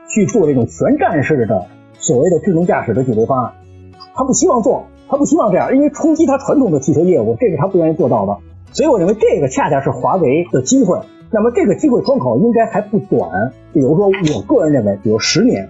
[0.08, 1.66] 去做这种全站式的
[1.98, 3.52] 所谓的智能驾驶的解决方案。
[4.14, 8.38] 他不希望做，他不希望这样，因为冲击他传统的汽车业务，这是他不愿意做到的。
[8.72, 11.00] 所以我认为这个恰恰是华为的机会。
[11.32, 13.52] 那么这个机会窗口应该还不短。
[13.72, 15.68] 比如说，我个人认为，比如十年，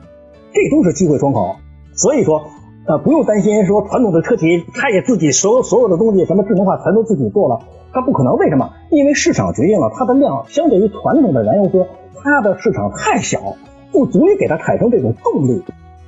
[0.53, 1.57] 这都是机会窗口。
[1.93, 2.45] 所以说，
[2.87, 7.61] 呃，不用担心说传统的车企，它也自己所有所有的东西，什么智能化全都自己做了，
[7.93, 8.37] 它不可能。
[8.37, 8.71] 为什么？
[8.91, 11.87] 因为市场决定了它的量相对于传统的燃油车，
[12.23, 13.57] 它的市场太小，
[13.93, 15.63] 不足以给它产生这种动力。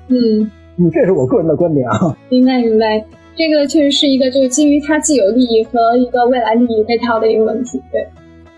[0.09, 2.17] 嗯，嗯，这是我个人的观点啊。
[2.31, 3.05] 明白，明白。
[3.37, 8.07] 这个确实是一个就是基于它既有利益和一个未来利益配套的一个问题，对，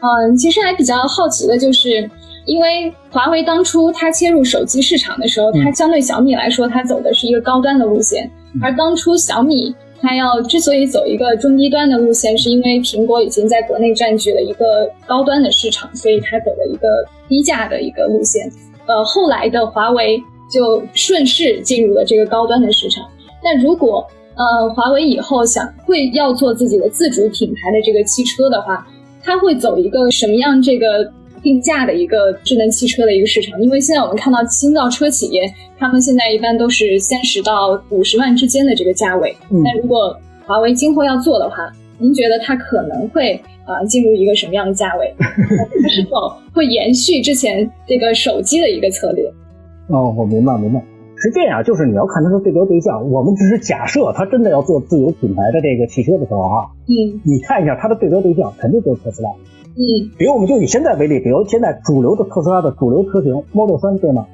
[0.00, 2.10] 嗯，其实还比较好奇的就是，
[2.44, 8.28] 因为华为当初它切入手机市场的时候，它相对小米来说，它走的是一个高端的路线，
[8.60, 16.88] 而当初小米它要之所以走一个中低端的路线，是因为苹果已经在国内占据了一个高端的市场，所以它走了一个
[17.28, 18.50] 低价的一个路线，
[18.86, 23.04] 呃，后来的华为就顺势进入了这个高端的市场，
[23.42, 24.06] 那如果
[24.36, 28.86] 呃，华为以后想会要做自己的自主品牌的这个汽车的话，
[29.22, 33.62] 它会走一个什么样这个定价的一个智能汽车的一个市场？
[33.62, 35.42] 因为现在我们看到新造车企业，
[35.78, 39.36] 他们现在一般都是三十到五十万之间的这个价位。
[39.48, 40.16] 那如果
[40.46, 45.14] 华为今后要做的话，您觉得它可能会啊进入一个什么样的价位？
[45.18, 49.24] 它是否会延续之前这个手机的一个策略？
[49.88, 50.82] 哦，我明白，明白。
[51.24, 53.10] 是这样，就是你要看它的对标对象。
[53.10, 59.30] 我们只是假设它真的要做自有品牌的这个汽车的时候，哈，嗯，你看一下它的对标对象，肯定就是特斯拉。
[59.72, 64.26] 嗯，比如我们就以现在为例，比如现在主流的特斯拉的主流车型 Model 3，对吗？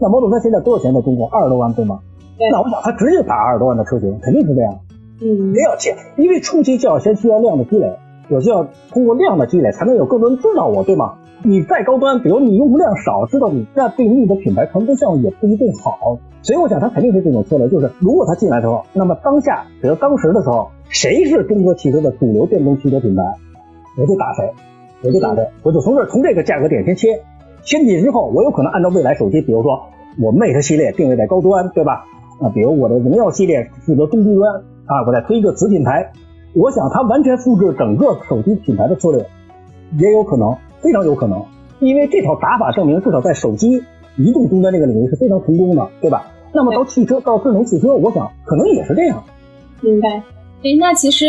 [0.00, 1.28] 那 Model 3现在多少钱在中国？
[1.28, 2.00] 二十多万，对吗？
[2.36, 4.80] 对那我想它直接打二十多万的车型，肯定是这样。
[5.22, 7.92] 嗯没有钱，因为初期就要先需要量的积累，
[8.28, 11.14] 我就要通过量的积累，才能有更多人知道我，对吗？
[11.44, 16.18] 你再高端，比如你用户量少，知道你，那对你的品牌传播效应也不一定好。
[16.42, 23.22] 所以我想，它肯定是这种策略，就是如果它进来之后，那么当下，比如当时的时候，谁是中国汽车的主流电动汽车品牌，
[23.98, 24.52] 我就打谁，
[25.02, 27.22] 我就打谁，我就从这从这个价格点先切，
[27.62, 29.88] 切进去之后，我有可能按照未来手机，比如说
[30.20, 32.04] 我 Mate 系列定位在高端，对吧？
[32.40, 36.12] 啊，比如我的荣耀系列负责中低端啊，我再推一个子品牌，
[36.54, 39.26] 我想它完全复制整个手机品牌的策略，
[39.96, 41.42] 也有可能，非常有可能，
[41.80, 43.82] 因为这套打法证明，至少在手机、
[44.16, 46.26] 移动终端这个领域是非常成功的，对吧？
[46.52, 49.22] 那么到汽车，到智能汽车，我想可能也是这样。
[49.80, 50.22] 明白。
[50.62, 51.26] 诶，那其实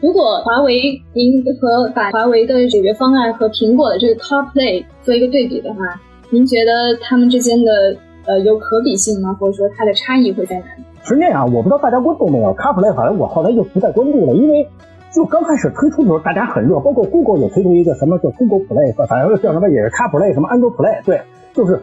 [0.00, 6.00] 如果华为您和把华为的解决方案和苹果的这个 CarPlay 做一个对比的话，
[6.30, 9.34] 您觉得他们之间的呃有可比性吗？
[9.40, 10.84] 或者说它的差异会在哪里？
[11.02, 14.68] 是这样，我不知道大家关注没有，CarPlay 反正我后来就不再关注了，因为
[15.12, 21.80] 就刚开始推出的时候大家很热，包括 Google 也推出一个什么叫 Google Play，反正叫什么也是 CarPlay，什么 Android Play，对，就是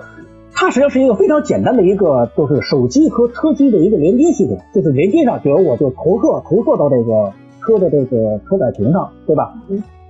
[0.53, 9.53] 它实际上是一个非常简单的一个就是手机和车机的一个连接系统，就是连接上，比如我就投射投射到这个车的这个车载屏上，对吧？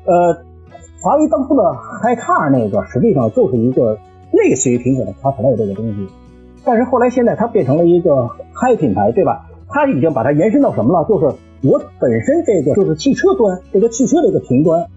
[0.05, 0.37] 呃，
[1.01, 1.63] 华为当初的
[2.03, 3.97] HiCar 那个实际上就是一个
[4.31, 6.07] 类似于苹果的 CarPlay 这个东西。
[6.63, 9.47] 但是后来现在它变成了一个嗨品牌，对吧？
[9.69, 11.07] 它已经把它延伸到什么了？
[11.07, 14.87] 就是我本身这个就是汽车端，这个汽车这个屏端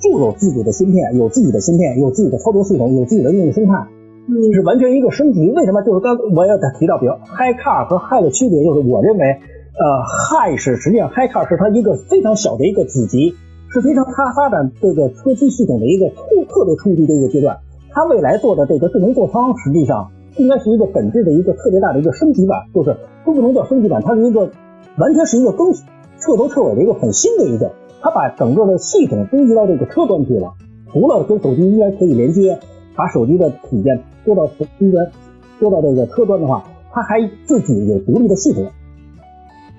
[0.00, 3.86] 就有自己的芯片，有自己的芯片，有自己的操作系统，有自己的应用生态，
[4.28, 5.50] 嗯是完全一个升级。
[5.50, 5.82] 为什么？
[5.82, 13.34] 就是刚我也提到，比如 Hi Car 和 Hi 的区别，就是我认为，呃，Hi 是实际上 Hi Car 是它一个非常小的一个子集，
[13.72, 17.58] 是非常它发展这个车机系统的一个突特别初级的一个阶段。
[17.90, 24.50] 它未来做的这个智能座舱，实际上应该是一个本质的一个特别大的一个升级版，就是都不能叫升级版，它是一个
[24.98, 30.54] 完全是一个更彻头彻尾的一个很新的一个，它把整个的系统升级到这个车端去了，
[30.92, 32.58] 除了跟手机应该可以连接，
[32.94, 35.10] 把手机的体验做到车端，
[35.58, 38.64] 做到这个车端的话，它还自己有独立的系统，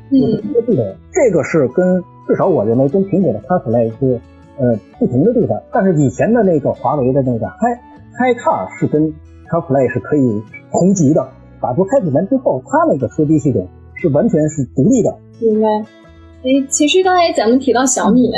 [0.09, 0.41] 有嗯。
[0.41, 4.19] 独立的系统，这个是跟至少我认为跟苹果的 CarPlay 是
[4.57, 7.77] 呃不同的地方，但是以前的那个华为的那个 Hi
[8.17, 9.13] Hi Car 是跟
[9.49, 11.29] CarPlay 是可以同级的，
[11.61, 13.67] 打出开启完之后，它那个车机系统
[14.03, 15.17] 是完全是独立的。
[15.39, 15.67] 明白。
[16.43, 18.29] 诶，其实刚才咱们提到小米，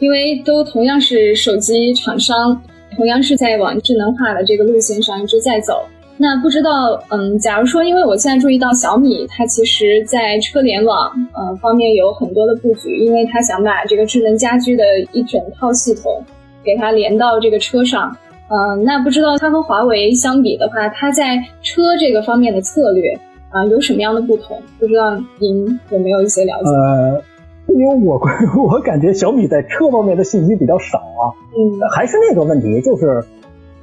[0.00, 2.60] 因为都同样是手机厂商，
[2.96, 5.84] 同样是在往智能化的这个路线上一直在走。
[6.16, 16.24] 那不知道，嗯，假如说，因为我现在注意到小米，它其实在车联网呃方面有很多的布局，因为它想把这个智能家居的一整套系统
[16.64, 18.16] 给它连到这个车上。
[18.48, 23.18] 嗯、那不知道它和华为相比的话，它在车这个方面的策略
[23.54, 24.60] 啊、有什么样的不同？
[24.80, 26.70] 不知道您有没有一些了解？
[26.70, 27.22] 呃，
[27.68, 28.20] 因为我
[28.66, 33.22] 我感觉小米在车方面的信息比较少啊，嗯还是那个问题，就是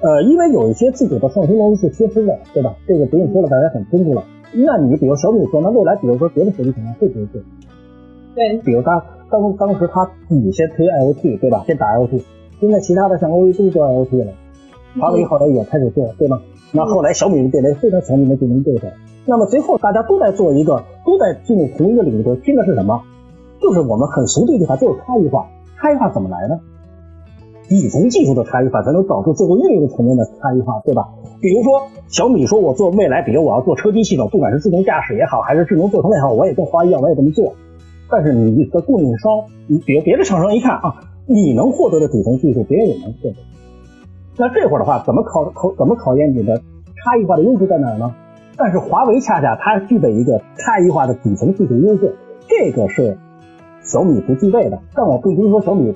[0.02, 2.76] 呃，因为有一些自主的创新东西是缺失的，对吧？
[2.86, 4.26] 这个不用说了，大家很清楚了。
[4.54, 7.42] 那你比如小米说，那未来比如说别的手机厂商会不会做？
[8.36, 11.64] 对，比如他当当时他自己先推 IoT，对吧？
[11.66, 12.22] 先打 IoT，
[12.60, 14.34] 现在其他的像 OE 都做 IoT 了，
[15.00, 16.42] 华为后来也开始做，对吗？
[16.74, 18.88] 那后来小米变得非常强劲的竞争对手。
[19.26, 23.02] 那么最后大家都在做一个，都在进入同一个领域，拼的是什么？
[23.62, 25.48] 就是我们很俗的一句话，就是差异化。
[25.78, 26.60] 差异化怎么来呢？
[27.70, 31.10] 底层技术的差异化才能导致最后应用层面的差异化，对吧？
[31.40, 37.54] 比如说小米说，我做未来，比如我要做车机系统，不管是自动驾驶也好，还是智能座舱也好，我也跟华为一样，我也这么做。
[38.10, 39.32] 但是你一个供应商，
[39.68, 43.36] 你比如别的厂商一看啊，你能获得的底层技术，别人也能获得。
[44.38, 48.14] 那这会儿的话，怎么考考怎么考验你的差异化的优势在哪呢？
[48.62, 52.16] 但是华为恰恰它具备一个差异化的底层技术优势，
[52.48, 53.18] 这个是
[53.82, 54.80] 小米不具备的。
[54.94, 55.96] 但我并不是说小米，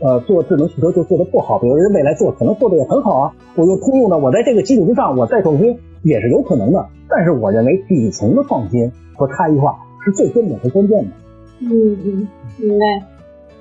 [0.00, 3.32] 呃，做智能汽车就做的不好，比如人未来做可能做的也很好啊。
[3.56, 6.86] 我用通用呢，我在这个基础之上我再创新也是有可能的。
[7.08, 11.10] 但是我认为底层的创新和差异化是最根本和关键的。
[11.58, 12.84] 嗯嗯，明白。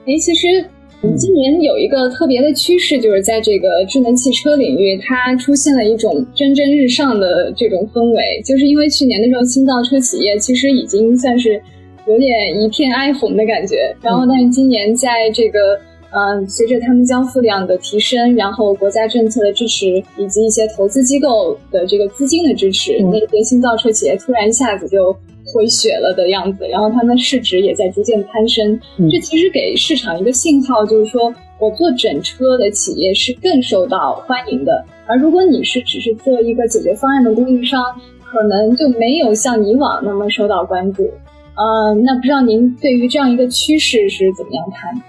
[0.05, 0.69] 哎，其实
[1.15, 8.41] 今年有一个特别的趋势，就是在这个智能汽车领域，它出现了一种蒸蒸日上的这种氛围。
[8.43, 11.61] 就是因为去年的时候，新造车企业其实已经算是
[12.07, 13.95] 有点一片哀鸿的感觉。
[14.01, 15.79] 然后，但是今年在这个
[16.11, 25.15] 嗯，随着他们交付量的提升，然后国家政策的支持，以及一些投资机构的这个资金的支持，嗯那些新造车企业突然一下子就
[25.55, 28.77] 回血了的样子，然后他们市值也在逐渐攀升。
[28.97, 34.85] 嗯这其实给市场一个信号，就是说我做整车的企业是更受到欢迎的。
[35.07, 37.81] 而如果你是只是做一个解决方案的供应商，
[38.21, 41.09] 可能就没有像以往那么受到关注。
[41.55, 45.01] 呃，那不知道您对于这样一个趋势是怎么样看？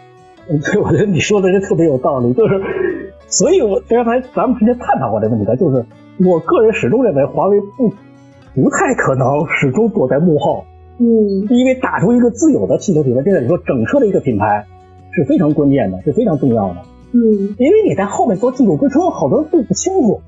[0.60, 2.62] 对， 我觉得你说的这特别有道理，就是，
[3.26, 5.84] 所以我刚才咱们之前探讨过这个问题的，就是
[6.20, 7.92] 我个人始终认为华为不
[8.56, 10.64] 不太可能始终躲在幕后，
[10.98, 14.64] 嗯，因为打出一个自有的汽车品牌，这个你说整车的一个品牌
[15.12, 16.76] 是非常关键的，是非常重要的。
[17.12, 20.22] 嗯，因为你在后面做技术支撑，好多人并不清楚，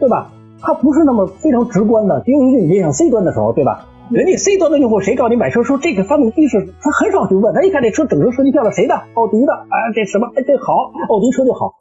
[0.00, 0.32] 对吧？
[0.60, 2.22] 它不是那么非常直观的。
[2.26, 3.86] 尤其是你像 C 端的时候，对吧？
[4.10, 7.54] 人家 C 端的用户谁告诉你买车，说这个发动机是，他很少去问。
[7.54, 8.94] 他一看这车整车设计漂亮，谁的？
[9.14, 10.32] 奥迪的啊，这什么？
[10.34, 11.74] 哎，这好，奥迪车就好。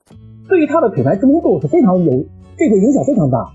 [0.47, 2.25] 对于它的品牌知名度是非常有
[2.55, 3.49] 这个影响非常大，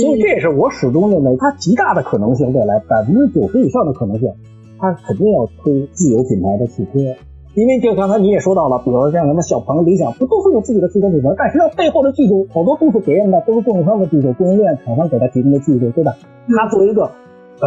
[0.00, 4.32] 所以这也是我始终认为它极大的可能性，未来百分之九十以上的可能性，
[4.78, 7.14] 它肯定要推自有品牌的汽车。
[7.54, 11.28] 因为就刚才你也说到了，比如说像什么小鹏、理想，不都是有自己的汽车品牌？
[11.38, 16.16] 但实际上背后的技术好多都是别人的，都是供应商的技术，供应链厂商给他提供的技术，对吧？
[16.48, 17.08] 他作为一个，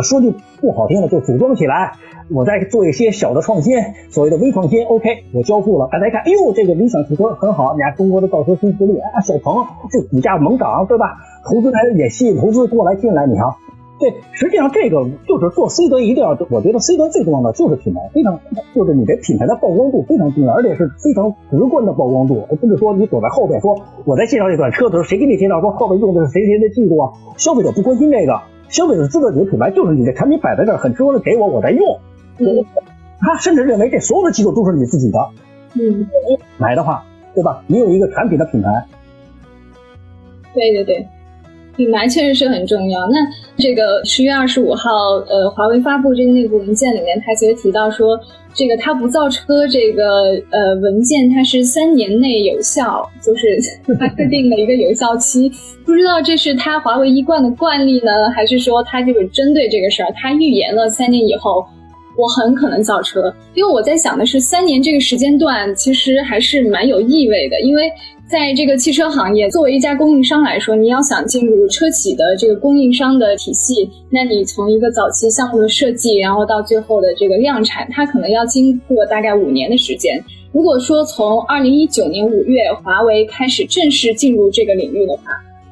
[0.03, 1.93] 说句不好听的，就组装起来，
[2.29, 3.75] 我再做一些小的创新，
[4.09, 11.17] 所谓的微创新，OK，我交付了，大家一看，哎呦，这个理想汽车很好，你看中国的造车新势力，啊，小鹏这股价猛涨，对吧？
[11.45, 13.45] 投资人也吸引投资过来进来，你看。
[13.99, 18.39] 对，实际上这个就是做 C 端一定要，我觉得 C 端最重要的就是品牌，非常
[18.75, 23.75] 就是你这品牌的曝光度非常重要，而且是非常直观的曝光度，而不是说你躲在后边说
[24.05, 27.13] 我在介绍这款车的时候，谁给你介绍说后边用的是谁谁的技术啊？
[27.37, 28.39] 消费者不关心这个，
[28.70, 31.99] 消费者知道你的品牌就是你的产品摆在这儿，很直观的给我，我在用。
[32.39, 32.65] 嗯，
[33.20, 35.20] 他甚至认为这所有的机构都是你自己的。
[35.74, 36.07] 嗯，
[36.57, 37.03] 买的话，
[37.34, 37.63] 对吧？
[37.68, 38.86] 你有一个产品的品牌。
[40.53, 41.07] 对对对。
[41.78, 42.99] 品牌确实是很重要。
[43.09, 43.17] 那
[43.55, 44.89] 这个十月二十五号，
[45.30, 48.19] 呃，华为发布这个内部文件里面，它其实提到说，
[48.53, 53.59] 这个它不造车这个呃文件，它是三年内有效，就是
[53.99, 55.51] 它设定了一个有效期。
[55.86, 61.63] 不知道这是它华为一贯的惯例呢，还是说它就是针对这个事儿，它预言了三年以后
[62.18, 63.34] 我很可能造车？
[63.53, 67.91] 因为我在想的是，三年这个时间段其实还是蛮有意味的，因为。
[68.30, 80.22] 在这个汽车行业，作为一家供应商来说，你要想进入车企的这个供应商的体系，那你从一个早期项目的设计，然后到最后的这个量产，它可能要经过大概五年的时间。
[80.51, 85.22] 如果说从二零一九年五月华为开始正式进入这个领域的话，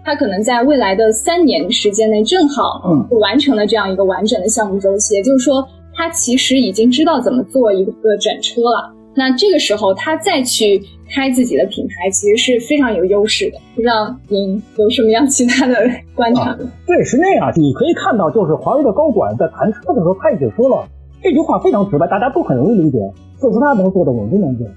[0.06, 5.16] 它可能在未来的三年时间内正好就完成了这样一个完整的项目周期。
[5.16, 8.94] 也就是说，他其实已经知道怎么做一个整车了。
[9.18, 13.58] 那这个时候，他再去开自己的品牌，其实是非常有优势的。
[13.74, 15.76] 不知道您有什么样其他的
[16.14, 16.54] 观察？
[16.86, 17.50] 对，是那样。
[17.56, 20.90] 你可以看到，就是华为的高管在谈车的时候，他已经说了
[21.24, 22.98] 这句话非常直白，大家都很容易理解。
[23.40, 24.68] 特斯拉能做的，我都能做。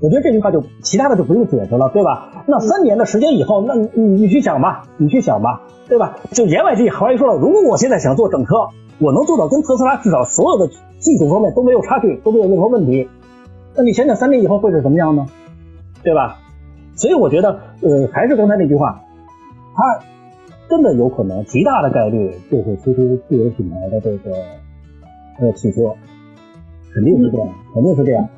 [0.00, 2.44] 我觉得这句话就其他的就不用解释了，对吧？
[2.48, 6.18] 那三年的时间以后，那你你去想吧，你去想吧，对吧？
[6.32, 8.50] 就言外之意，华为说了，如果我现在想做整车，
[8.98, 13.08] 我能做到跟特斯拉至少所有的技术方面都没有差距，都没有任何问题。
[13.76, 15.26] 那你想想三年以后会是什么样呢？
[16.02, 16.38] 对吧？
[16.94, 19.02] 所以我觉得，呃，还是刚才那句话，
[19.74, 20.04] 它
[20.68, 24.30] 真的有可能极大的概率就会推出自有品牌的这个
[25.40, 25.94] 呃汽车，
[26.92, 28.28] 肯定是这样，肯定是这样。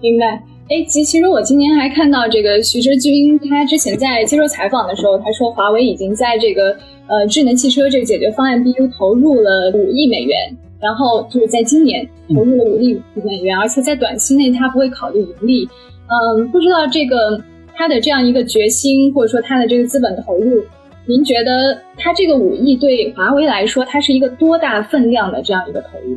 [0.00, 0.42] 明白。
[0.70, 6.76] 哎，其其实我今年还看到这个徐志军，他之前在接受采访的时候，他说华为已经在这个
[7.08, 10.56] 呃智能汽车这个解决方案 BU 投入了五亿美元。
[10.80, 15.68] 然后就是在今年投入了五亿美元，而且在短期内它不会考虑盈利。
[16.06, 17.42] 嗯，不知道这个
[17.74, 20.62] 它的这样一个决心，或者说它的这个资本投入，
[21.04, 26.16] 您觉得它这个五亿对华为来说，它是一个多大分量的这样一个投入？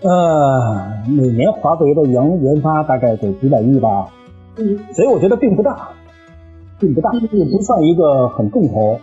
[0.00, 4.08] 呃，每年华为的研研发大概得几百亿吧。
[4.56, 5.90] 嗯，所以我觉得并不大，
[6.80, 8.98] 并不大，也不算一个很重头。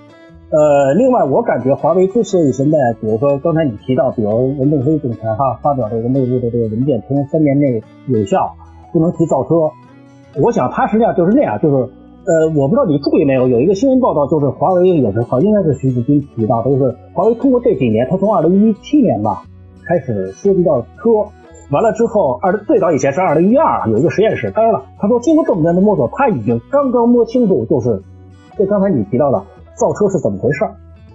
[0.52, 8.56] 呃，另外，我感觉华为之所以现在，比如说刚才你提到，比如任正非总裁哈发表这个内部的这个文件，从三年内有效，
[8.92, 9.72] 不能提造车。
[10.42, 19.44] 我想他实际上就是那样，就是呃，我不知道你注意没有，有一个新闻报道，就是华为也是好，应该是徐子军提到的，就是华为通过这几年，他从二零一七年吧
[19.88, 21.32] 开始涉及到车，
[21.72, 28.02] 完了之后二最早以前是二零一二有一个实验室，当然了，他说经过这么多年的摸索，他已经刚刚摸清楚，就是
[28.60, 29.42] 就刚才你提到的。
[29.82, 30.62] 造车是怎么回事？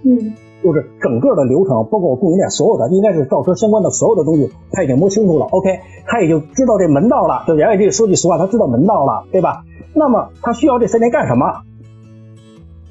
[0.03, 5.45] 嗯，就是整个的流程，包括供应链所有的，应该是造车相关的所有的东西，他已经摸清楚了。
[5.45, 7.45] OK，他已经知道这门道了。
[7.47, 9.63] 就杨伟这个，说句实话，他知道门道了，对吧？
[9.95, 11.61] 那么他需要这三年干什么？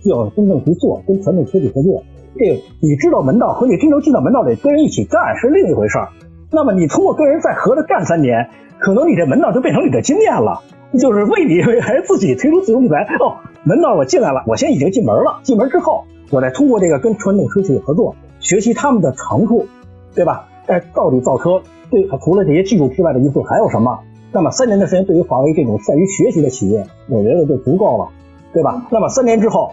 [0.02, 2.02] 需要真正去做，跟传统车企合作。
[2.38, 6.08] 这你知道门道和你真正进到门道里跟人一起干是另一回事儿。
[6.52, 10.60] 那么你通过跟人再合着干三年，可能你这门道就变成你的经验了，
[10.92, 13.36] 就是为你还 自己推出自主品牌哦。
[13.64, 15.40] 门道我进来了，我现在已经进门了。
[15.42, 19.66] 进门之后，我再通过这个跟传统车企合作，学习他们的长处，
[20.14, 20.48] 对吧？
[20.66, 24.00] 哎，到底造车对除了这些技术之外的因素还有什么？
[24.32, 28.08] 那么三年的时间对于华为这种善于学习的企业，我觉得就足够了，
[28.52, 28.86] 对吧？
[28.90, 29.72] 那么三年之后，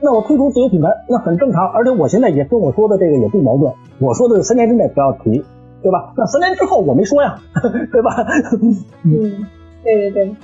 [0.00, 3.72] 那我推出自有品牌，那很正常，而且我现在也跟我说的这个也不矛盾。
[3.98, 5.44] 我说的是三年之内不要提，
[5.82, 6.12] 对吧？
[6.16, 7.38] 那三年之后我没说呀，
[7.92, 8.16] 对吧？
[9.04, 9.46] 嗯，
[9.82, 10.36] 对对对。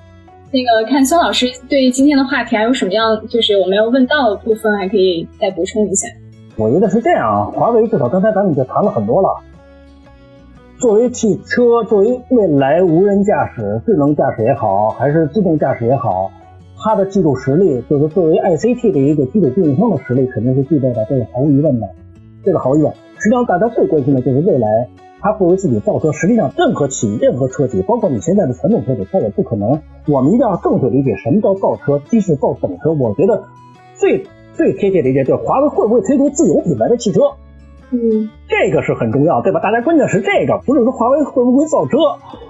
[0.53, 6.07] 那个看孙老师对今天的话题还有什么样，就是我没有问到的部分，还可以再补充一下。
[6.57, 9.29] 我觉得是这样啊，华为至少刚才咱们已经谈了很多了。
[10.79, 16.31] 作为汽车，作为未来无人驾驶、智能驾驶也好，还是自动驾驶也好，
[16.79, 21.89] 它的技术实力，就是作为 ICT 的一个基础供应商的实力，肯定是具备的，这是毫无疑问的。
[22.45, 22.93] 这个毫无疑问。
[23.19, 24.69] 实际上，大家最关心的就是未来
[25.25, 26.13] 它会为自己造车。
[26.13, 29.81] 实际上，任何企、任何车企，包括你现在的传统车企，它也不可能。
[30.07, 32.93] 我们一定要正确理解什么叫造车，即是造整车。
[32.93, 33.45] 我觉得
[33.95, 37.21] 最最贴切理解就是华为会不会推出自有品牌的汽车。
[37.91, 39.61] 嗯，这个是很重要，对吧？
[39.61, 41.97] 大家关键是这个，不是说华为会不会造车，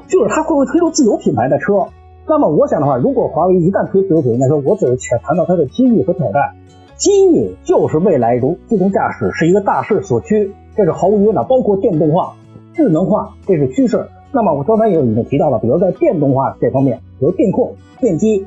[0.08, 1.86] 就是它会不会推出自有品牌的车。
[2.26, 6.54] 那么我想的话，如果华为一旦推自有品牌车，我只是谈谈到它的机遇和挑战。
[6.96, 11.42] 机遇就是未来如自动驾驶是一个大势所趋，这是毫无疑问的。
[11.42, 12.34] 包括电动化、
[12.74, 14.06] 智能化，这是趋势。
[14.32, 18.46] 那么我刚才也已经提到了，比如在电动化这方面，比如电控、电机，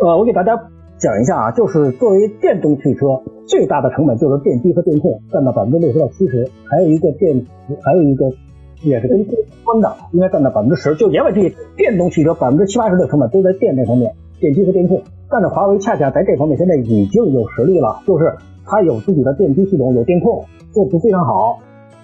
[0.00, 0.68] 呃，我给大家。
[0.98, 7.44] 讲一下啊，就是作为电动汽车，最大的成本就是电机和电控，占到百分之六十到七十，还有一个电，
[7.82, 8.30] 还有一个
[8.84, 10.94] 也是跟电相关的，应该占到百分之十。
[10.94, 15.02] 就言外之意，电动汽车百分之七八十的成本都在电这方面，电机和电控。
[15.28, 21.58] 但是华为恰恰在这方面现在已经有实力了，就是它有自己的电机系统，有电控，做的非常好，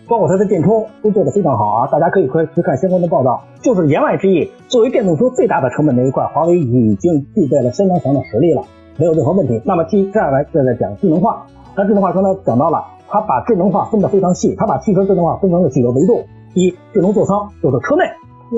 [0.08, 1.86] 包括它的电充都做得非常好啊。
[1.86, 3.44] 大家可以去去看相关的报道。
[3.62, 8.62] 就是言外之意，作为电动车最大的成本那一块，华为已经具备了相当强的实力了。
[8.96, 9.60] 没有任何问题。
[9.64, 11.46] 那么接接下来再来讲智能化。
[11.76, 18.04] 那智能化刚才讲到了，它把智能化分得非常细，它把汽车智能化分成了几个维度：一，智能座舱，就是车内；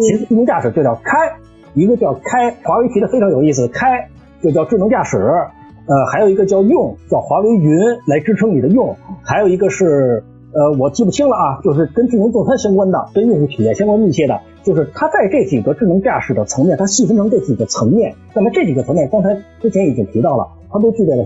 [0.00, 1.36] 其次，智能驾驶就叫开，
[1.74, 4.08] 一个叫开，华为提的非常有意思，开
[4.42, 5.18] 就叫智能驾驶。
[5.18, 8.96] 呃，还有一个叫用，叫华为云来支撑你的用。
[9.24, 10.22] 还有一个是
[10.52, 14.40] 呃，我记不清了啊，就是跟智能座舱相关的，跟用户体验相关密切的。
[14.62, 18.14] 就是它在这几个智能驾驶的层面，它细分成这几个层面。
[18.34, 21.24] 那么这几个层面，刚才之前已经提到了，它都具备了，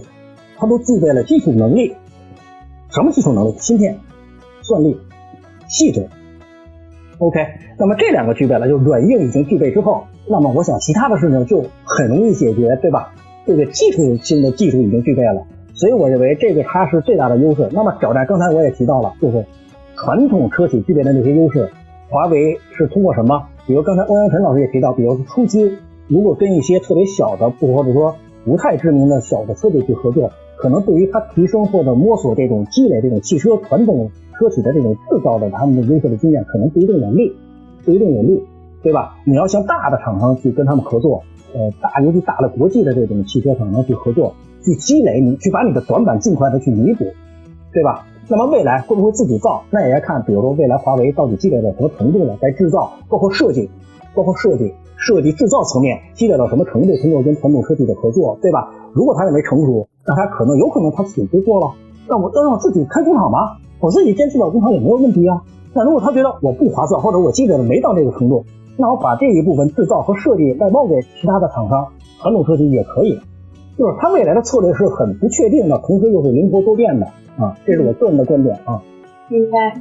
[0.57, 1.95] 它都具备了基础能力。
[2.91, 3.55] 什么基础能力？
[3.59, 3.99] 芯片、
[4.63, 4.99] 算力、
[5.69, 6.09] 细致。
[7.19, 7.41] OK，
[7.79, 13.15] 那么这两个具备了，就软硬已经具备之后，那么我想其他的事情就很容易解决，对吧？
[13.47, 15.45] 这个基础性的技术已经具备了，
[15.75, 17.69] 所以我认为这个它是最大的优势。
[17.73, 19.45] 那么挑战，刚才我也提到了，就是
[19.97, 21.69] 传统车企具备的那些优势。
[22.09, 23.49] 华为是通过什么？
[23.67, 28.15] 比如刚才欧阳晨老师也提到，比如说初期如果跟一些特别小的，或者说
[28.45, 37.35] 不太知名的小的车企去合作，可能对于他提升或者摸索这种积累这种汽车传统车企的这种制造的他们的优秀的经验，可能不一定有利，
[37.85, 38.45] 不一定有利，
[38.83, 39.17] 对吧？
[39.25, 47.05] 你要向大的厂商去跟他们合作，呃，大尤其大的国际的这种汽车厂商去合作，去积累你，去把你的短板尽快的去弥补，
[47.73, 48.07] 对吧？
[48.29, 49.63] 那么未来会不会自己造？
[49.71, 53.69] 那也要看，比如说未来华为到底积累到什么程度了，在制造，包括设计，
[54.15, 58.71] 包括设计、设计制造层面积累到什么程度，通过跟传统车企的合作，对吧？
[58.95, 61.73] 如果他认为成熟，那他可能有可能他自己就做了。
[62.09, 63.59] 那我让我自己开工厂吗？
[63.81, 65.43] 我自己建制造工厂也没有问题啊。
[65.75, 68.45] 那如果他觉得我不划算，或者我积累的没到这个程度，
[68.79, 71.89] 那我把这一部分制造和设计外包给其他的厂商，
[72.23, 73.21] 传统车企也可以。
[73.79, 77.07] 就是它未来的策略是很不确定的，同时又是灵活多变的。
[77.37, 78.81] 啊，这是我个人的观点啊。
[79.29, 79.81] 明白。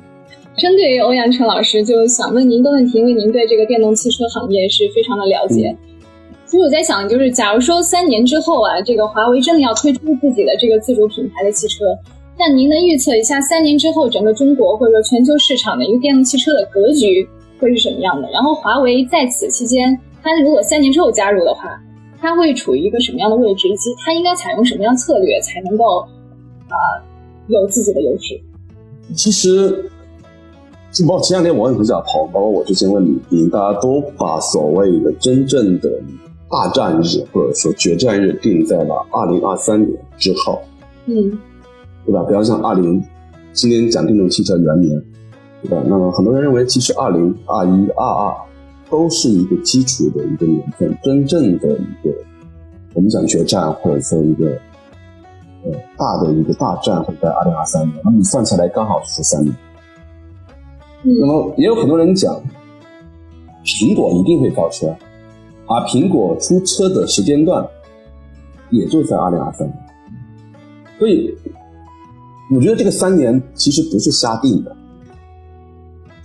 [0.58, 5.76] 针对于欧阳春老师，就想问您一个问题，因为您对这个电动汽车行业是非常的了解。
[6.46, 11.86] 所以我在想，就是假如说三年之后啊，这个华为真的要推出自己的这个自主品牌的汽车，
[12.38, 17.28] 那您能预测一下三年之后整个中国或者说全球市场的一个电动汽车的格局
[17.60, 18.30] 会是什么样的？
[18.32, 21.80] 然后华为在此期间，它如果三年之后加入的话，
[22.24, 26.00] 它会处于一个什么样的位置，以及它应该采用什么样策略才能够
[26.70, 26.76] 啊？
[27.48, 28.40] 有自己的优势。
[29.14, 29.92] 其实，
[31.06, 35.92] 包括前两天网友比较跑，包括我之前问李斌，大家都把所谓的真正的
[36.50, 40.62] 大战日或者说决战日定在了二零二三年之后。
[41.08, 41.38] 嗯，
[42.06, 42.24] 对吧？
[42.24, 43.04] 比方像二零，
[43.52, 44.98] 今年讲电动汽车元年，
[45.62, 45.84] 对吧？
[45.86, 48.34] 那么很多人认为，其实二零二一、二二
[48.90, 52.14] 都是一个基础的一个年份，真正的一个
[52.94, 54.60] 我们讲决战或者说一个。
[55.66, 59.56] 呃，大的一个大战会在二零二三年，那么你算起来刚好是三年。
[61.04, 62.36] 那么也有很多人讲，
[63.64, 64.94] 苹果一定会造车，
[65.68, 67.66] 而苹果出车的时间段
[68.72, 69.78] 也就在二零二三年，
[71.00, 71.34] 所以
[72.54, 74.76] 我觉得这个三年其实不是瞎定的，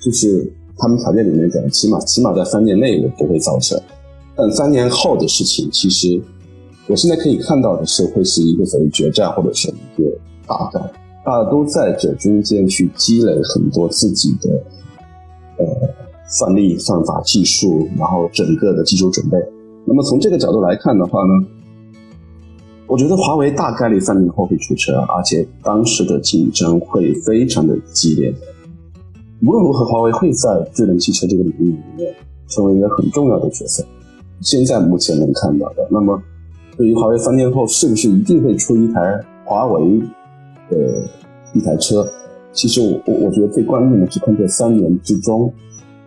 [0.00, 3.76] 就是他们条件里面讲，起码起码在三年内我不会造车，
[4.36, 6.20] 但三年后的事情，其实
[6.86, 10.08] 我现在可以看到的是会是一个所谓决战或者是一个
[10.46, 10.82] 大战，
[11.24, 14.50] 大家都在这中间去积累很多自己的
[15.58, 15.66] 呃
[16.28, 19.36] 算力、算法、技术，然后整个的基础准备。
[19.84, 21.32] 那么从这个角度来看的话呢，
[22.86, 28.32] 我觉得华为大概率三年后会出车，而且当时的竞争会非常的激烈。
[29.40, 32.12] 无论如何，华为会在智能汽车这个领域里面
[32.48, 33.84] 成为一个很重要的角色。
[34.40, 36.20] 现在目前能看到的，那么
[36.76, 40.00] 对于华为三年后是不是一定会出一台华为
[40.68, 41.04] 的
[41.54, 42.04] 一台车？
[42.52, 45.52] 其实我我我觉得最关键的是看这三年之中，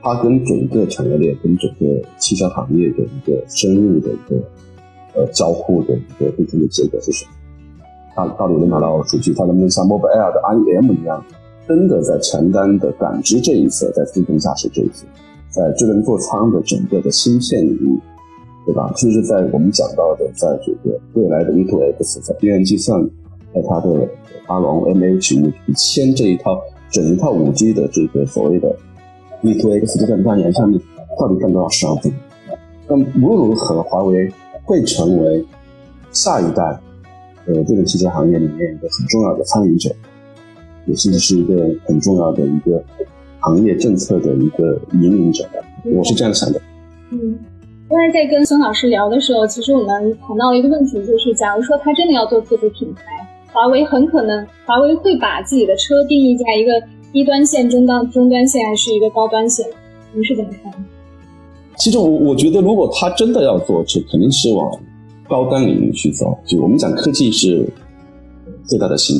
[0.01, 4.35] 它跟整个产业链、跟整个汽车行业的一个深入的一个
[5.15, 7.31] 呃交互的一个最终的结果是什么？
[8.13, 9.33] 它到底能拿到数据？
[9.33, 11.23] 它能不能像 Mobile Air 的 IM 一样？
[11.67, 15.05] 真的在承担的感知这一侧，在自动驾驶这一侧，
[15.49, 17.99] 在智能座舱的整个的芯片领域，
[18.65, 18.91] 对吧？
[18.95, 23.01] 就是在我们讲到的，在这个未来的 V2X，在边缘计算，
[23.53, 24.07] 在它的
[24.47, 26.59] 阿龙 MH 五千这一套
[26.89, 28.75] 整一套五 G 的这个所谓的
[29.43, 30.81] V2X 这个单元上面，
[31.17, 32.57] 到底赚多少市场份额？
[32.89, 34.29] 那无论如何，华为
[34.65, 35.45] 会成为
[36.11, 36.63] 下一代
[37.45, 39.89] 呃这个汽车行业里面一个很重要的参与者。
[40.91, 42.83] 也甚至是一个很重要的一个
[43.39, 45.45] 行业政策的一个引领者，
[45.85, 46.61] 我是这样想的。
[47.11, 47.39] 嗯，
[47.87, 49.87] 刚才在跟孙老师聊的时候，其实我们
[50.27, 53.03] 谈到了一个问题，就是假如说他真的要做自主品牌，
[53.53, 56.71] 华为很可能，华为会把自己的车定义在一个
[57.13, 59.65] 低端线、中端、中端线，还是一个高端线？
[60.13, 60.73] 您是怎么看？
[61.77, 64.69] 其实我我觉得，如果他真的要做，这肯定是往
[65.27, 66.37] 高端领域去走。
[66.45, 67.65] 就我们讲科技是
[68.65, 69.19] 最大的心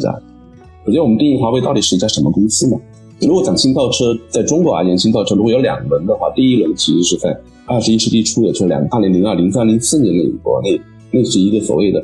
[0.83, 2.75] 首先，我们定义华为到底是一家什么公司呢？
[3.19, 12.03] 如果讲新造车，在中国而言，新造车如果有两轮的话，第一轮其实是在二十一世纪初，也就是两二零零二、零三、零四年那一波，那那是一个所谓的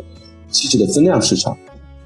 [0.51, 1.57] 汽车的增量市场。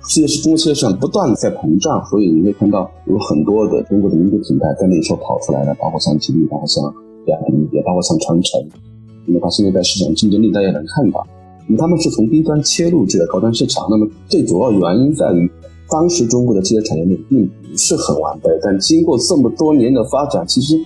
[0.08, 6.82] 世界是中国汽车市场不断在膨胀，所以你会看到有很多的中国的民族品牌在那时候跑出来了，包括像吉利，包括像
[7.26, 8.66] 比亚迪，也包括像长城。
[9.26, 11.28] 那么它现在在市场竞争力，大家能看到，
[11.68, 13.88] 那么他们是从低端切入这个高端市场。
[13.90, 15.52] 那么最主要原因在于。
[15.92, 20.80] 当时中国的汽车产业链并不是很完备，但经过这么多年的发展，其实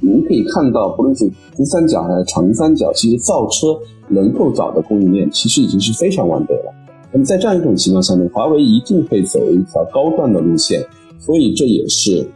[0.00, 3.68] 我们可以看到，不论是珠三角还是长三角，其实造车
[4.08, 6.72] 能够找的供应链其实已经是非常完备了。
[7.12, 10.82] 那么在这样一种情况下面，华为一定会走一条高端的路线，
[11.18, 12.26] 所以这也是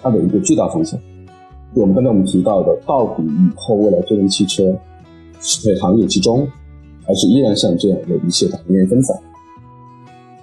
[0.00, 0.98] 它的一个巨大方向。
[1.74, 4.62] 我们刚才我们提到的，到底以后未来智能汽车
[5.40, 6.46] 是在行业集中，
[7.04, 9.16] 还是依然像这样的一切的行业分散？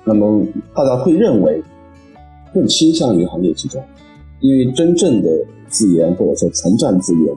[0.09, 0.43] 那么
[0.73, 1.61] 大家会认为
[2.51, 3.79] 更倾向于行业集中，
[4.39, 5.29] 因为真正的
[5.67, 7.35] 资源或者说全站资源，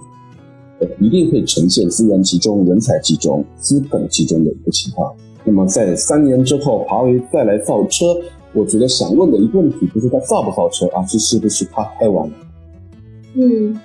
[0.78, 5.14] 呃，一定会呈现资源集中、人才集中、资本集中的一个情况。
[5.44, 8.06] 那么在三年之后，华为再来造车，
[8.54, 12.34] 我觉得想问的一个问题不是它造不造车，而是是不是它太晚了。
[13.34, 13.78] 嗯，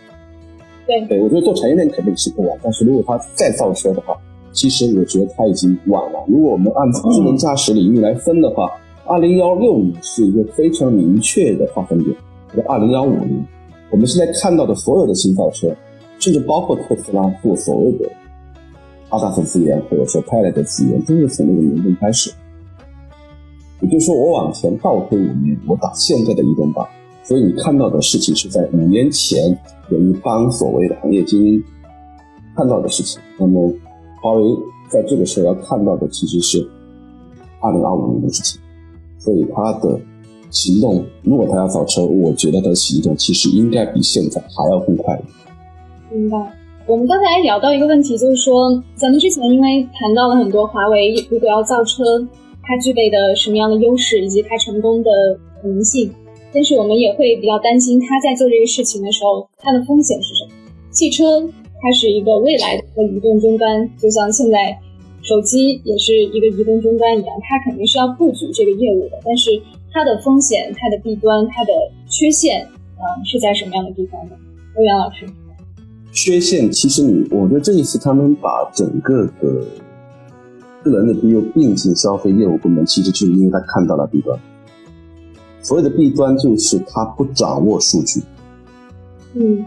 [0.88, 4.18] 对，对我觉得做产业链肯定是不晚，但是如果它再造车的话。
[4.58, 6.20] 其实我觉得它已经晚了。
[6.28, 8.68] 如果我们按智能驾驶领域来分的话，
[9.06, 12.18] 二零幺六年是一个非常明确的划分点。
[12.68, 13.46] 二零幺五年，
[13.92, 15.68] 我们现在看到的所有的新造车，
[16.18, 18.10] 甚至包括特斯拉做所谓的
[19.10, 22.32] 阿达斯资源或者说 Pilot 的资源，都是从那个年份开始。
[23.82, 26.84] 也就是说，我往前倒推五年，我打现在的移动版，
[27.24, 29.56] 所以你看到的事情是在五年前
[29.90, 31.64] 有一帮所谓的行业精英
[32.56, 33.22] 看到的事情。
[33.38, 33.72] 那么。
[34.22, 34.44] 华为
[34.90, 36.68] 在这个时候要看到的其实是
[37.60, 38.62] 二零二五年的事情，
[39.18, 40.00] 所以它的
[40.50, 45.20] 行动，如果它要造车，我觉得它的行动其实应该比现在还要更快。
[46.12, 46.54] 明白。
[46.86, 52.04] 我们刚才聊到一个问题，就是说咱们之前因为谈到了很多华为如果要造车，
[52.64, 55.12] 它具备的什么样的优势以及它成功的
[55.62, 56.10] 可能性，
[56.54, 60.52] 但是我们也会比较担心它在做这个事情的时候，它的风险是什么？
[60.92, 61.44] 汽车。
[61.82, 64.78] 它是一个未来的一个移动终端，就像现在
[65.22, 69.20] 手机也是一个移动终端一样，它肯定是要布局这个业务的。
[69.24, 69.52] 但是
[69.92, 71.72] 它的风险、它的弊端、它的
[72.10, 72.68] 缺陷，
[72.98, 74.32] 嗯，是在什么样的地方呢？
[74.76, 75.26] 欧阳老师，
[76.12, 79.66] 缺陷其实你，我觉得这一次他们把整个的
[80.84, 84.40] 智能的 BU 并进消费业务部门，其实就是因为他看到了弊端。
[85.62, 88.22] 所谓的弊端就是他不掌握数据。
[89.36, 89.66] 嗯。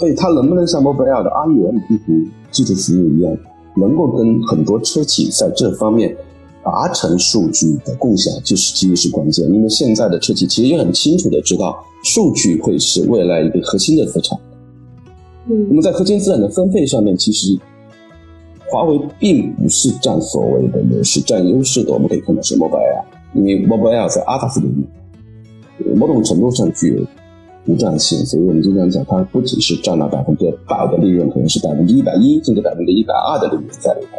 [0.00, 3.36] 所以它能不能像 Mobile 的 REM 地图基础服务一样，
[3.76, 6.16] 能够跟很多车企在这方面
[6.64, 9.46] 达成数据的共享，就是其实是关键。
[9.52, 14.38] 因为现在的车企其实也很清楚的知道，数据会是未来一个核心的资产。
[15.50, 17.58] 嗯那么在核心资产的分配上面，其实
[18.70, 27.02] 华为并不是占所谓的优势，占优势的我们可以看到是 Mobile，因为 Mobile 在 ADAS 领域某种程度上具有
[27.70, 34.18] 独占性，所以我们经常讲，它不仅是占了百分之百的利润，可能是百分之一百一甚至百分之一百二的利润在里头。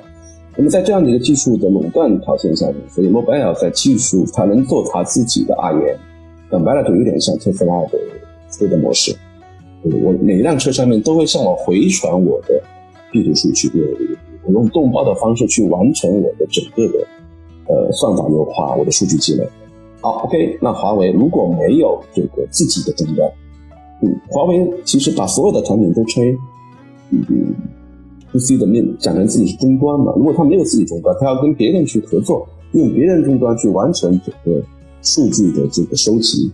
[0.56, 5.98] 那么在这样的一个技术的垄断条件下面，所以 Mobile 在技术它能做它自己的 REM，
[6.50, 8.00] 讲白了就有点像特斯拉的
[8.52, 9.14] 车的模式。
[9.84, 12.62] 我每一辆车上面都会向我回传我的
[13.12, 17.06] 地图数据，我我用动包的方式去完成我的整个的
[17.68, 19.46] 呃算法优化，我的数据积累。
[20.02, 23.32] 好，OK，那华为如果没有这个自己的终端，
[24.02, 26.32] 嗯，华为其实把所有的产品都吹，
[27.12, 27.54] 嗯嗯
[28.32, 30.14] ，to C 的面讲成自己是终端嘛。
[30.16, 34.62] 如果他没有自己终端，他要跟别人去合作，用别人终端去完成整个
[35.02, 36.52] 数据的这个收集。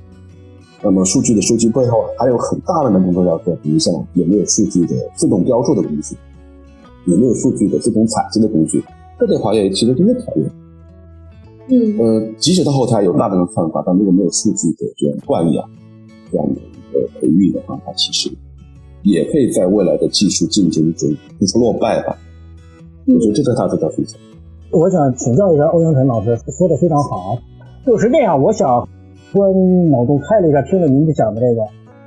[0.84, 6.16] 那么数据的收集背后还有很大量的工作要做，比如像有没有数据的自动标注的工具，
[7.06, 8.84] 有没有数据的自动采集的工具，
[9.20, 10.52] 这对华为其实都是考验。
[11.70, 15.68] 嗯呃，即使它后台有大量的算法，但如果没有数据的这样惯养、
[16.32, 16.62] 这样的
[17.20, 18.30] 培育的话，它其实
[19.04, 22.18] 也可以在未来的技术竞争中不说落败吧。
[23.06, 24.18] 我觉得这是它的大负责。
[24.72, 27.38] 我想请教一下欧阳晨老师，说的非常好。
[27.86, 28.90] 就是这样，我想
[29.32, 31.62] 关脑洞开了一下，听了您讲的这个，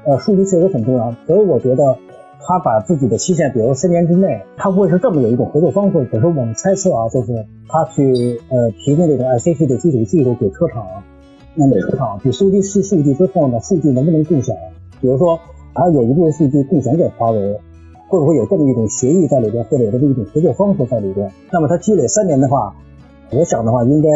[0.05, 1.97] 呃，数据确实很重要，所以我觉得
[2.47, 6.05] 他把自己的期限，比如三年之内，他会是这么有一种合作方式。
[6.05, 10.85] 可是我们猜测啊，就是他去呃提供这种 ICT 的基础技术给车厂，
[11.55, 14.55] 那么车厂去收集数数据之后呢，数据能不能共享？
[15.01, 15.41] 比如说，
[15.75, 17.59] 他有一部分数据共享给华为，
[18.09, 21.31] 会不会有这么一种协议在里边，或者有这么一种合作方式在里边？
[21.53, 22.75] 那么它积累三年的话，
[23.33, 24.09] 我想的话，应该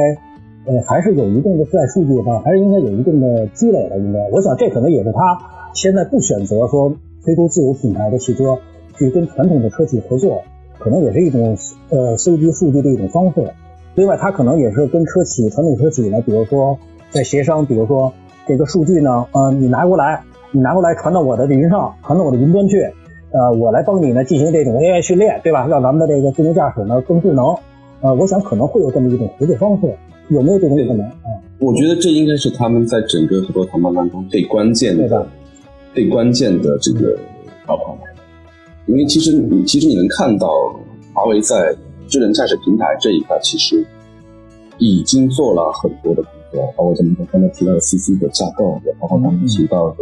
[0.67, 3.99] 呃还是有一定的在数据上还是应该有一定的积累的。
[3.99, 5.39] 应该，我想这可能也是他
[5.75, 8.59] 现在不选择说推出自有品牌的汽车
[8.97, 10.43] 去跟传统的车企合作，
[10.79, 11.57] 可能也是一种
[11.91, 13.53] 呃收集数据的一种方式。
[13.95, 16.79] 另外，他可能也是跟车企传统车企呢，比如说
[17.11, 18.13] 在协商，比如说
[18.47, 20.23] 这个数据呢，呃，你拿过来，
[20.55, 22.81] 你拿过来传到我的云上，传到我的云端去。
[23.33, 25.67] 呃，我来帮你呢进行这种 AI 训练，对吧？
[25.67, 27.47] 让咱们的这个自动驾驶呢更智能。
[28.03, 29.93] 呃，我想可能会有这么一种合作方式，
[30.29, 31.43] 有没有这种可能啊？
[31.59, 35.27] 我觉得这应该是他们在整个合作谈判当中最关键的对的、
[35.93, 37.19] 最关键的这个
[37.67, 37.99] 条款。
[38.87, 40.47] 因为其实你其实你能看到，
[41.13, 41.75] 华为在
[42.07, 43.85] 智能驾驶平台这一块其实
[44.79, 49.97] 已经做了很多的工作，包括咱们刚才提到的 CC 的架构，也包括刚才提到的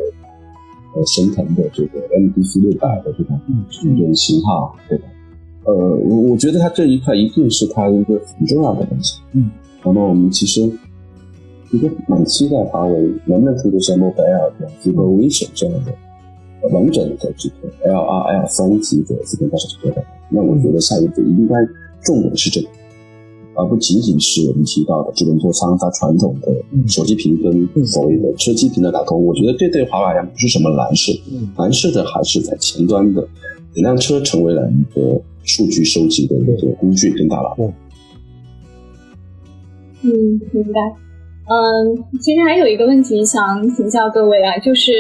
[0.94, 3.40] 呃神腾的这个 MDC 六百的这种
[3.70, 5.04] 这种型号，对吧？
[5.64, 9.20] 呃，我我觉得它这一块一定是它一个很重要的东西。
[9.32, 9.50] 嗯，
[9.84, 10.60] 那么我们其实
[11.70, 14.14] 一个蛮期待华为能不能出个像 Mobile
[14.58, 15.92] 这样、这个 Vision 这样的
[16.70, 20.04] 完整的这个 L 二 L 三级的自动驾驶车的。
[20.28, 21.54] 那我觉得下一步应该
[22.02, 22.68] 重点是这个，
[23.62, 26.52] 而不仅仅是我们提到的智能座舱它传统的
[26.88, 29.24] 手机屏跟所谓的车机屏的打通。
[29.24, 31.12] 我觉得这对华为来讲不是什么难事，
[31.56, 33.22] 难事的还是在前端的，
[33.72, 37.56] 整辆车成为了一个数据收集的一个工具跟大脑。
[40.02, 40.10] 嗯，
[40.52, 40.80] 明白。
[41.44, 44.92] 嗯，其实还有一个问题想请教各位啊，就是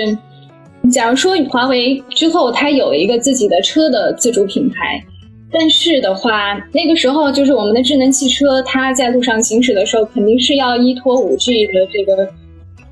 [0.90, 5.04] 假如说华为之后它有一个自己的车的自主品牌，
[5.52, 12.26] 但是的话，那个时候就是我们的智能汽车，它在路上行驶的时候，肯定是要依托五 G 的这个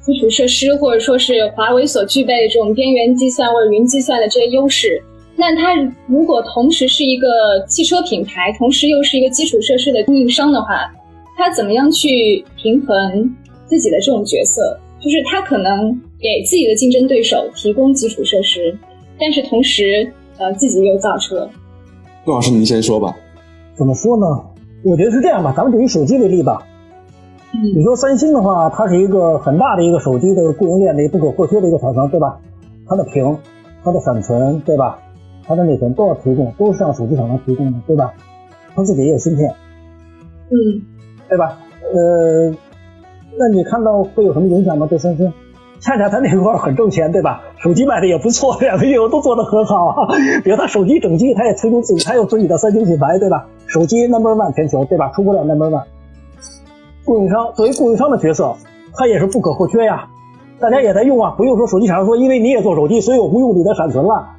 [0.00, 5.02] 基础设施，或者说是华为所具备的这种边缘计算或者云计算的这些优势。
[5.36, 5.74] 那它
[6.06, 7.26] 如果同时是一个
[7.66, 10.92] 汽车品牌，同时又是一个基础设施的供应商的话，
[11.38, 13.34] 它怎么样去平衡
[13.64, 14.78] 自己的这种角色？
[15.00, 18.76] 就是它可能给自己的竞争对手提供基础设施，
[19.18, 21.48] 但是同时呃自己又造车。
[22.31, 23.16] 陆老师，您先说吧。
[23.74, 24.24] 怎么说呢？
[24.85, 26.62] 我觉得是这样吧，咱们就以手机为例吧。
[27.74, 32.39] 你说三星的话，它是一个很大的一个手机的供应链的不可或缺的一个厂商，对吧？
[32.87, 33.37] 它的屏、
[33.83, 35.01] 它的闪存，对吧？
[35.45, 38.12] 它的内存都要提供，都是向手机厂商提供的，对吧？
[38.76, 39.53] 它自己也有芯片，
[40.51, 40.87] 嗯
[41.28, 41.59] 对吧？
[41.93, 42.55] 呃，
[43.37, 44.87] 那你看到会有什么影响吗？
[44.89, 45.33] 对三星？
[45.81, 47.43] 恰恰他那块很挣钱，对吧？
[47.59, 50.07] 手机卖的也不错，两个业务都做得很好。
[50.45, 53.47] 比如他手机整机，他也推出自己，他有自己的三星品牌，对吧？
[53.66, 55.11] 手机 number one 全球，对吧？
[55.14, 55.85] 出货量 number one。
[57.05, 58.57] 供应商作为供应商的角色，
[58.95, 60.09] 他也是不可或缺呀。
[60.61, 64.37] 大家也在用啊，不用说手机厂商说，因为你也做手机，所以我不用你的闪存了。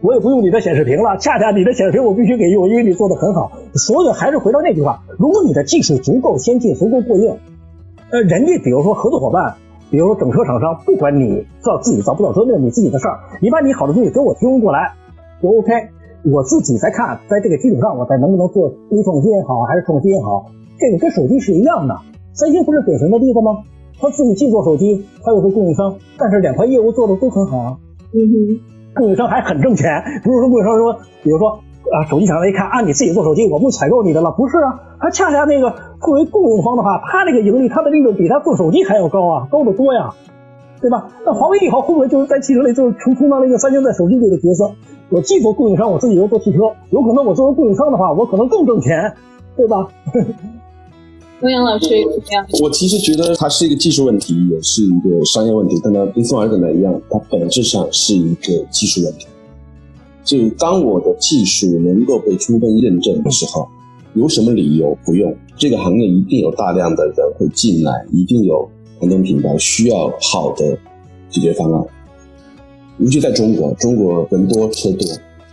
[0.00, 3.52] 我也不用你的显示屏了，恰恰你的显示屏我必须给用，因为你做的很好。
[3.74, 7.36] 所以还是回到那句话，如果你的技术足够先进，足够过硬，
[8.10, 9.56] 呃，人家比如说合作伙伴，
[9.90, 14.94] 比如说整车厂商，不管你造自己造不造车，那是你自己的事儿，你把你好的东西给我提供过来，
[15.42, 15.72] 就 OK。
[16.22, 20.46] 我自己再看，在这个基础上，我再能不能做微创新也好，还是创新也好，
[20.78, 21.96] 这个跟手机是一样的。
[22.34, 23.64] 三星不是典型的例子吗？
[23.98, 27.78] 他自己既做手机，他又是供应商，但是两块业务做的都很好啊。
[28.12, 28.60] 嗯哼，
[28.94, 40.14] 供应商还很挣钱，不是说供应商说，比如说啊，手机厂商一看啊，你自己做手机，我不采购你的了，不是啊，他恰恰那个作为供应方的话，他这个盈利，他的利润比他做手机还要高啊，高得多呀，
[40.80, 41.08] 对吧？
[41.24, 44.72] 那华为以后会不会就是在汽车里就是充充当了一个三星在手机里的角色？
[45.08, 46.58] 我既做供应商，我自己又做汽车，
[46.90, 49.14] 有可能我作为供应商的话，我可能更挣钱，
[49.56, 49.88] 对吧？
[51.42, 59.26] 欧阳老师这样，我其实觉得它是一个技术问题，也是一个商业问题，但它跟宋儿子呢一样，它本质上是一个技术问题。
[60.22, 63.68] 就当我的技术能够被充分验证的时候，
[64.14, 65.34] 有什么理由不用？
[65.56, 68.68] 这个行业一定有大量的人会进来，一定有
[68.98, 70.76] 很多品牌需要好的
[71.30, 71.84] 解决方案。
[72.98, 75.08] 尤其在中国，中国人多车多，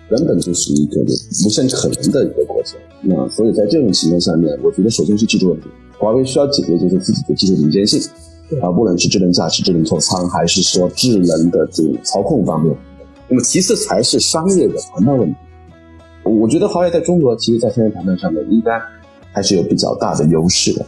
[0.09, 2.76] 原本就是一个无限可能的一个国家。
[3.01, 8.01] 那所以在这种情况下面，我觉得首先是技术问题，华为需要解决就是自己的技术领先性，
[8.61, 12.76] 啊，不论是智能驾驶、智能座舱，还是说智能的这种操控方面。
[13.30, 15.38] 那么其次才是商业的谈判问题。
[16.24, 18.80] 我觉得华为在中国，其实在商业谈判上面应该
[19.32, 20.86] 还是有比较大的优势的。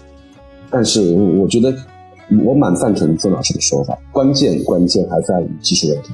[0.70, 1.02] 但是
[1.40, 1.74] 我觉得
[2.44, 6.12] 我蛮赞成孙老师的说法，关键关键还在于技术问题。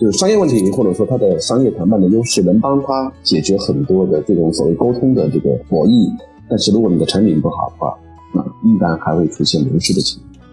[0.00, 6.08] 就是商业问题，或者说它的商业谈判的优势，能帮他解决很多的这种所谓沟通的这个博弈。
[6.48, 7.98] 但是如果你的产品不好的话，
[8.32, 10.46] 那一般还会出现流失的情况。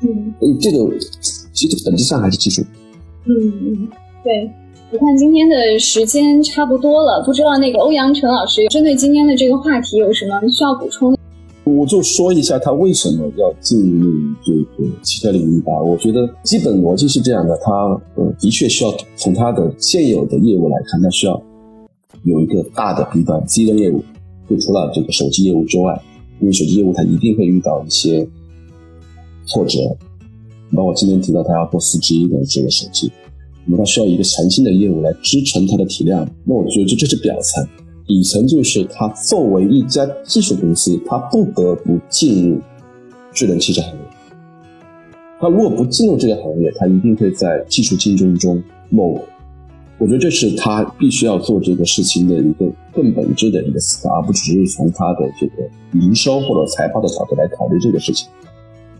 [0.00, 0.78] 嗯，所以这个
[1.52, 2.62] 其实本质上还是技术。
[3.26, 3.88] 嗯嗯，
[4.24, 4.50] 对。
[4.90, 11.14] 我看今天的时间差不多了，不知道那个欧阳晨老师针对今天的这个话题有什么需要补充？
[11.64, 14.10] 我就说一下他为什么要进入
[14.42, 14.52] 这
[14.82, 15.78] 个汽车领域吧。
[15.78, 17.70] 我觉得基本逻辑是这样的，他
[18.14, 21.42] 呃的确需要从他的现有的业务来看，他需要
[22.24, 24.02] 有一个大的 B 端 C 端业务，
[24.48, 26.00] 就除了这个手机业务之外，
[26.40, 28.26] 因为手机业务它一定会遇到一些
[29.44, 29.80] 挫折，
[30.74, 33.10] 包括今天提到他要做四 G 的这个手机，
[33.64, 36.28] 那么他需要一个全新的业务来支撑它的体量。
[36.44, 37.66] 那我觉得这这是表层。
[38.06, 42.58] 底层就是它作为一家技术公司，它不得不进入
[43.34, 44.00] 智能汽车行业。
[45.38, 49.20] 它如果不进入这个行业，它一定会在技术竞争中落伍。
[49.98, 55.68] 我觉得这是它必须要做这个事情的一个更本质的一个思考，而不只是从它的这个
[56.00, 58.26] 营收或者财报的角度来考虑这个事情。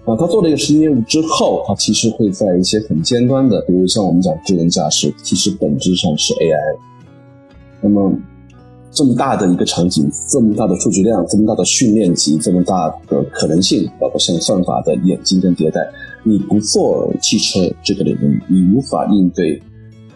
[0.08, 6.78] 啊，他做了一个实际业务之后，他其实会在一些很尖端的，比如像我们讲智能驾驶，其实本质上是 AI。
[7.80, 8.12] 那么。
[8.90, 15.86] 这么大的一个场景，这么大的数据量，这么大的训练集，这么大的可能性，包括像算法的演进跟迭代，
[16.24, 19.62] 你不做汽车这个领域，你无法应对。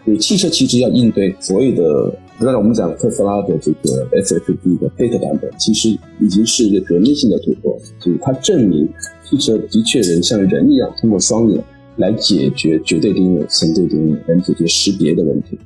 [0.03, 8.89] 你汽车其实要应对所有的，刚才我们讲特斯拉的这个 SFD 的 beta 版本，其实已经是一个革命性的突破，就是它证明
[9.33, 11.63] 汽车的确能像人一样通过双眼
[11.97, 15.59] 来解决绝对定位、相对定位，能解决识别的问题，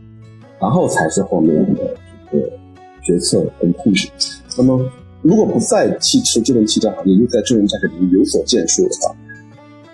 [0.59, 1.95] 然后才是后面的
[2.31, 2.49] 这个。
[3.03, 4.09] 决策跟控制。
[4.57, 4.85] 那么，
[5.21, 9.15] 如果不在汽车智能汽车行业，又在智能驾驶领域有所建树的话，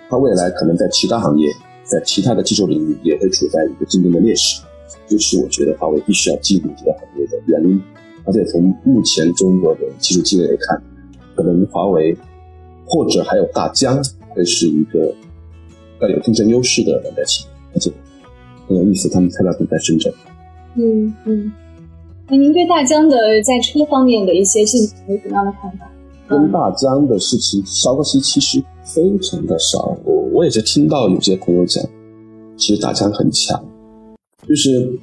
[0.08, 1.48] 它未来可能在其他行业，
[1.84, 4.60] 在其他的技术领域也会处在一个竞争的劣势。
[5.06, 7.80] 这是我觉得华为必须要进入这个行业的原因。
[8.24, 10.82] 而且从目前中国的技术积累来看，
[11.36, 12.16] 可能华为
[12.94, 15.12] 或者还有大疆会是一个
[16.00, 17.50] 要有竞争优势的两家企业。
[17.74, 17.90] 而且
[18.68, 20.12] 很有意思，他们材料都在深圳。
[20.76, 21.52] 嗯嗯。
[22.28, 25.90] 那您对大疆的在车方面的一些信息有什么样的看法？
[26.28, 31.84] 跟大疆的事情消息其实非常的少，我我也是听到有些朋友讲，
[32.56, 33.62] 其实大疆很强，
[34.48, 34.96] 就是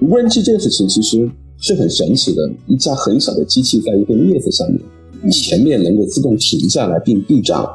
[0.00, 4.78] 无人机这个事情其实是很神奇的，一架很小的机器在一个镊子上面，
[5.30, 7.68] 前面能够自动停下来并避障，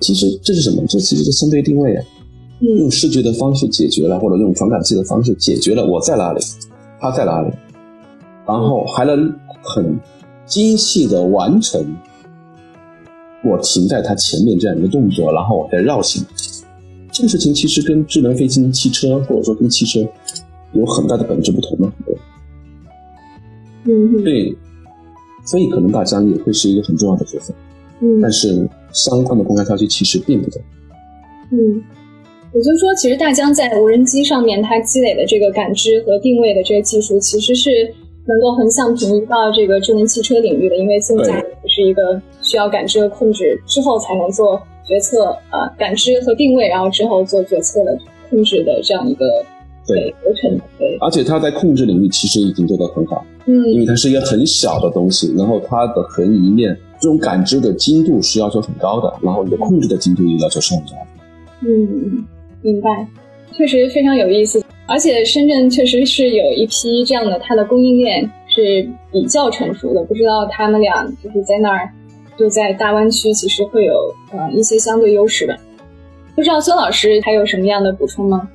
[0.00, 0.82] 其实这是什么？
[0.88, 2.04] 这其实是相对定位啊，
[2.60, 6.40] 用视觉的方式解决了，或者用传感器的方式解决了我在哪里，
[7.00, 7.50] 他在哪里。
[8.46, 9.30] 然后还能
[9.62, 9.98] 很
[10.46, 11.84] 精细的完成
[13.44, 16.24] 我停在它前面这样一个动作，然后我再绕行。
[17.12, 20.00] 这个事情其实跟智能飞行汽车或者说跟汽车
[20.72, 21.92] 有很大的本质不同的。
[23.84, 24.56] 嗯，对，
[25.48, 27.54] 所以可能大疆也会是一个很重要的角色。
[28.00, 30.60] 嗯，但是相关的公开消息其实并不多。
[31.52, 31.82] 嗯。
[32.54, 37.70] 也就是说，其实大疆在无人机上面它积累的这个感知和定位的这个技术，其实是
[38.24, 47.98] 能够横向平移到这个智能汽车领域的，因为自动驾驶是一个需要感知和控制之后才能做决策，呃，感知和定位，然后之后做决策的
[48.30, 49.26] 控制的这样一个
[49.88, 50.60] 对流程。
[50.78, 61.66] 对，而且它在控制领域其实已经做得很好，嗯因嗯为它是一个很小的东西，然后它的横移面这种感知的精度是要求很高的，然后你的控制的精度也要求是很高的。
[61.66, 62.24] 嗯，
[62.62, 63.08] 明白，
[63.52, 64.62] 确实非常有意思。
[64.86, 70.02] 而且深圳确实是有一批这样的，它的供应链是比较成熟的。
[70.04, 71.90] 不知道他们俩就是在那儿，
[72.38, 73.92] 就在大湾区，其实会有
[74.32, 75.54] 呃一些相对优势吧。
[76.34, 78.48] 不知道孙老师还有什么样的补充吗？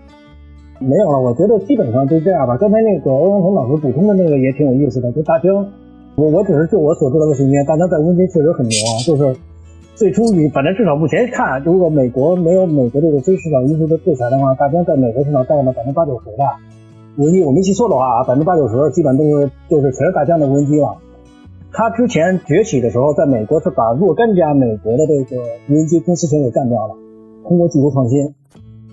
[0.83, 2.57] 没有了，我觉得基本上就这样吧。
[2.57, 5.71] 刚才那个欧阳腾老师补充的那个也挺有意思的，就大疆，
[6.15, 9.35] 我我只是就我所知道的信息，大疆在无人机确实很牛啊，就是
[9.95, 16.59] 最初你反正至少目前看，如果美国没有美国这个非市场因素的制裁的话，大疆在美国市场占了百分之八九十吧
[17.17, 20.97] 无人机，我没记错的话啊，百分之八九十基本都是就是全是大疆的无人机了。
[21.71, 26.95] 它之前崛起的时候，在美国是把若干家美国的这个无人机公司全给干掉了，
[27.47, 28.33] 通过技术创新。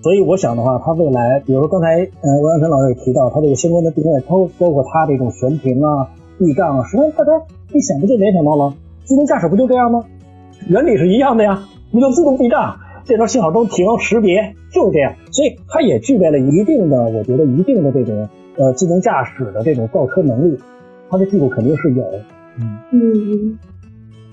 [0.03, 7.33] 所以我想的话，它未来，比如说刚才呃王阳晨老师也提到，它这个相关的定位，包包括它这种悬停啊、避障啊，实际上大家
[7.73, 8.75] 一想不就联想到了
[9.05, 10.05] 自动驾驶不就这样吗？
[10.69, 20.59] 原理是一样的呀，你就自动避障，这边信号灯停识别就是这样，所以它也具备了一定的，我觉得一定的这种呃自动驾驶的这种造车能力，
[21.11, 22.05] 它的技术肯定是有。
[22.93, 23.59] 嗯，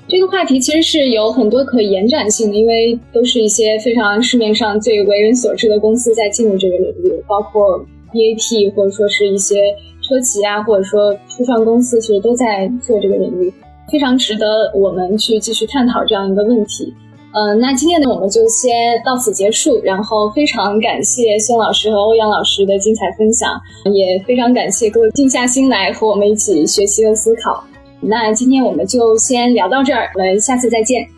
[0.10, 7.78] 这个话题其实是有很多可延展性的，因为都是一些非常市面上最为人所知的公司在进入这个领域，包括
[8.14, 9.55] BAT 或者说是一些
[10.01, 13.53] 车企啊，或者说初创公司，其实都在做这个领域，
[13.91, 16.93] 非常值得我们去继续探讨这样一个问题。
[17.34, 18.72] 嗯、那今天呢，我们就先
[19.05, 19.80] 到此结束。
[19.84, 23.51] 然后非常感谢孙老师和欧阳老师的精彩分享，
[23.93, 27.64] 也非常感谢各位静下心来和我们一起学习和思考。
[28.00, 31.16] 那今天我们就先聊到这儿，我们下次再见。